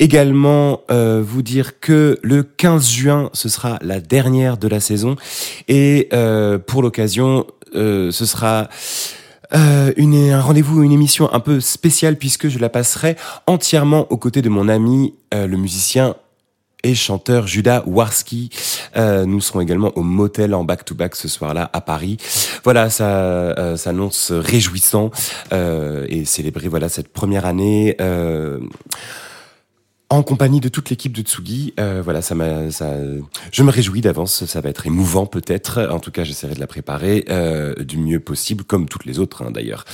Également, 0.00 0.80
euh, 0.90 1.22
vous 1.24 1.42
dire 1.42 1.78
que 1.78 2.18
le 2.22 2.42
15 2.42 2.90
juin, 2.90 3.30
ce 3.32 3.48
sera 3.48 3.78
la 3.82 4.00
dernière 4.00 4.56
de 4.56 4.66
la 4.66 4.80
saison, 4.80 5.14
et 5.68 6.08
euh, 6.12 6.58
pour 6.58 6.82
l'occasion, 6.82 7.46
euh, 7.74 8.10
ce 8.10 8.26
sera 8.26 8.68
euh, 9.54 9.92
une, 9.96 10.30
un 10.30 10.40
rendez-vous, 10.40 10.82
une 10.82 10.92
émission 10.92 11.32
un 11.32 11.40
peu 11.40 11.60
spéciale 11.60 12.16
puisque 12.16 12.48
je 12.48 12.58
la 12.58 12.68
passerai 12.68 13.16
entièrement 13.46 14.06
aux 14.10 14.16
côtés 14.16 14.42
de 14.42 14.48
mon 14.48 14.68
ami, 14.68 15.14
euh, 15.34 15.46
le 15.46 15.56
musicien 15.56 16.14
et 16.82 16.94
chanteur 16.94 17.46
Judas 17.46 17.84
Warski. 17.86 18.50
Euh, 18.96 19.24
nous 19.24 19.40
serons 19.40 19.60
également 19.60 19.92
au 19.96 20.02
motel 20.02 20.54
en 20.54 20.64
back-to-back 20.64 21.14
ce 21.16 21.28
soir-là 21.28 21.70
à 21.72 21.80
Paris. 21.80 22.16
Voilà, 22.64 22.90
ça 22.90 23.08
euh, 23.08 23.76
s'annonce 23.76 24.32
réjouissant 24.32 25.10
euh, 25.52 26.06
et 26.08 26.24
célébrer 26.24 26.68
voilà 26.68 26.88
cette 26.88 27.08
première 27.08 27.46
année. 27.46 27.96
En 30.12 30.22
compagnie 30.22 30.60
de 30.60 30.68
toute 30.68 30.90
l'équipe 30.90 31.16
de 31.16 31.22
Tsugi. 31.22 31.72
Euh, 31.80 32.02
voilà, 32.04 32.20
ça 32.20 32.34
m'a, 32.34 32.68
je 32.68 33.62
me 33.62 33.70
réjouis 33.70 34.02
d'avance. 34.02 34.44
Ça 34.44 34.60
va 34.60 34.68
être 34.68 34.86
émouvant 34.86 35.24
peut-être. 35.24 35.88
En 35.90 36.00
tout 36.00 36.10
cas, 36.10 36.22
j'essaierai 36.22 36.54
de 36.54 36.60
la 36.60 36.66
préparer 36.66 37.24
euh, 37.30 37.74
du 37.76 37.96
mieux 37.96 38.20
possible, 38.20 38.62
comme 38.62 38.90
toutes 38.90 39.06
les 39.06 39.18
autres 39.20 39.40
hein, 39.42 39.50
d'ailleurs. 39.50 39.86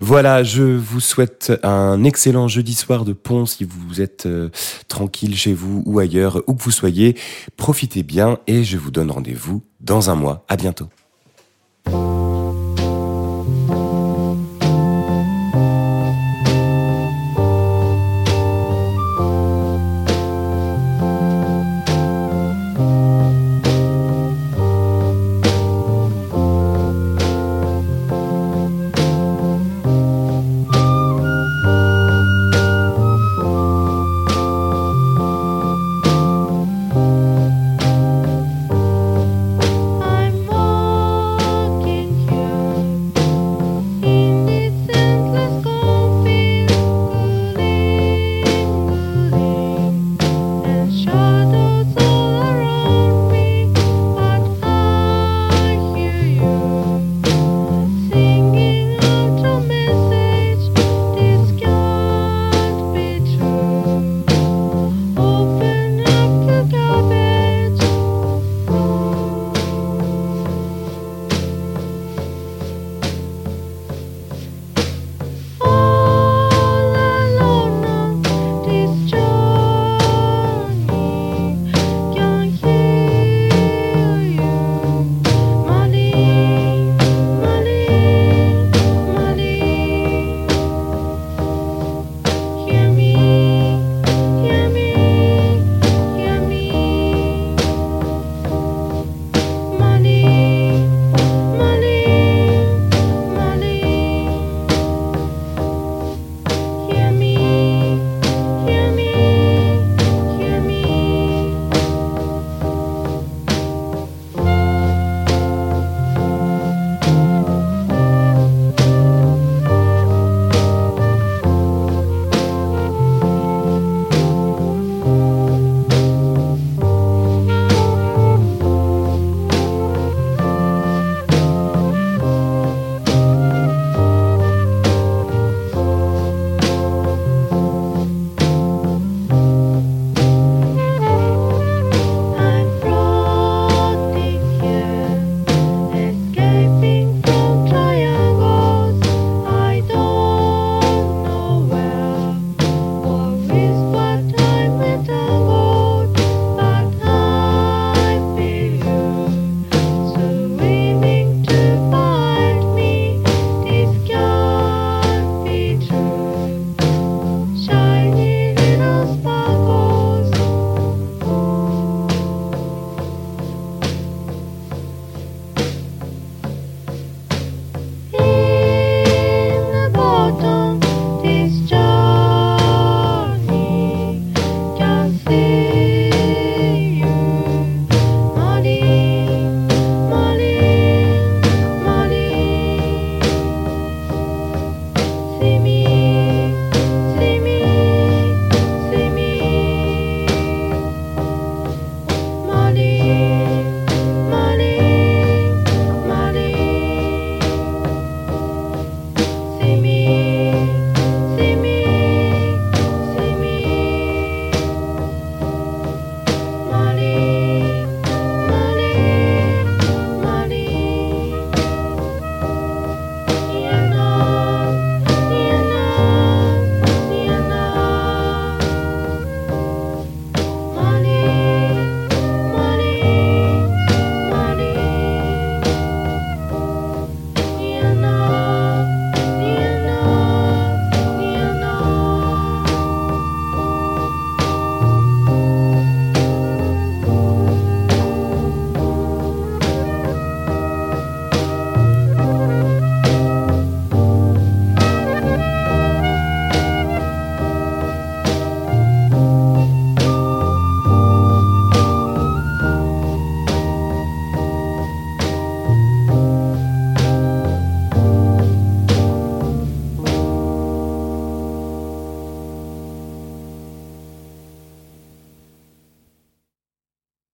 Voilà, 0.00 0.42
je 0.42 0.64
vous 0.64 0.98
souhaite 0.98 1.52
un 1.62 2.02
excellent 2.02 2.48
jeudi 2.48 2.74
soir 2.74 3.04
de 3.04 3.12
pont 3.12 3.46
si 3.46 3.62
vous 3.62 4.00
êtes 4.00 4.26
euh, 4.26 4.48
tranquille 4.88 5.36
chez 5.36 5.52
vous 5.52 5.84
ou 5.86 6.00
ailleurs, 6.00 6.42
où 6.48 6.54
que 6.54 6.62
vous 6.64 6.72
soyez. 6.72 7.16
Profitez 7.56 8.02
bien 8.02 8.38
et 8.48 8.64
je 8.64 8.76
vous 8.76 8.90
donne 8.90 9.12
rendez-vous 9.12 9.62
dans 9.78 10.10
un 10.10 10.16
mois. 10.16 10.44
À 10.48 10.56
bientôt. 10.56 10.88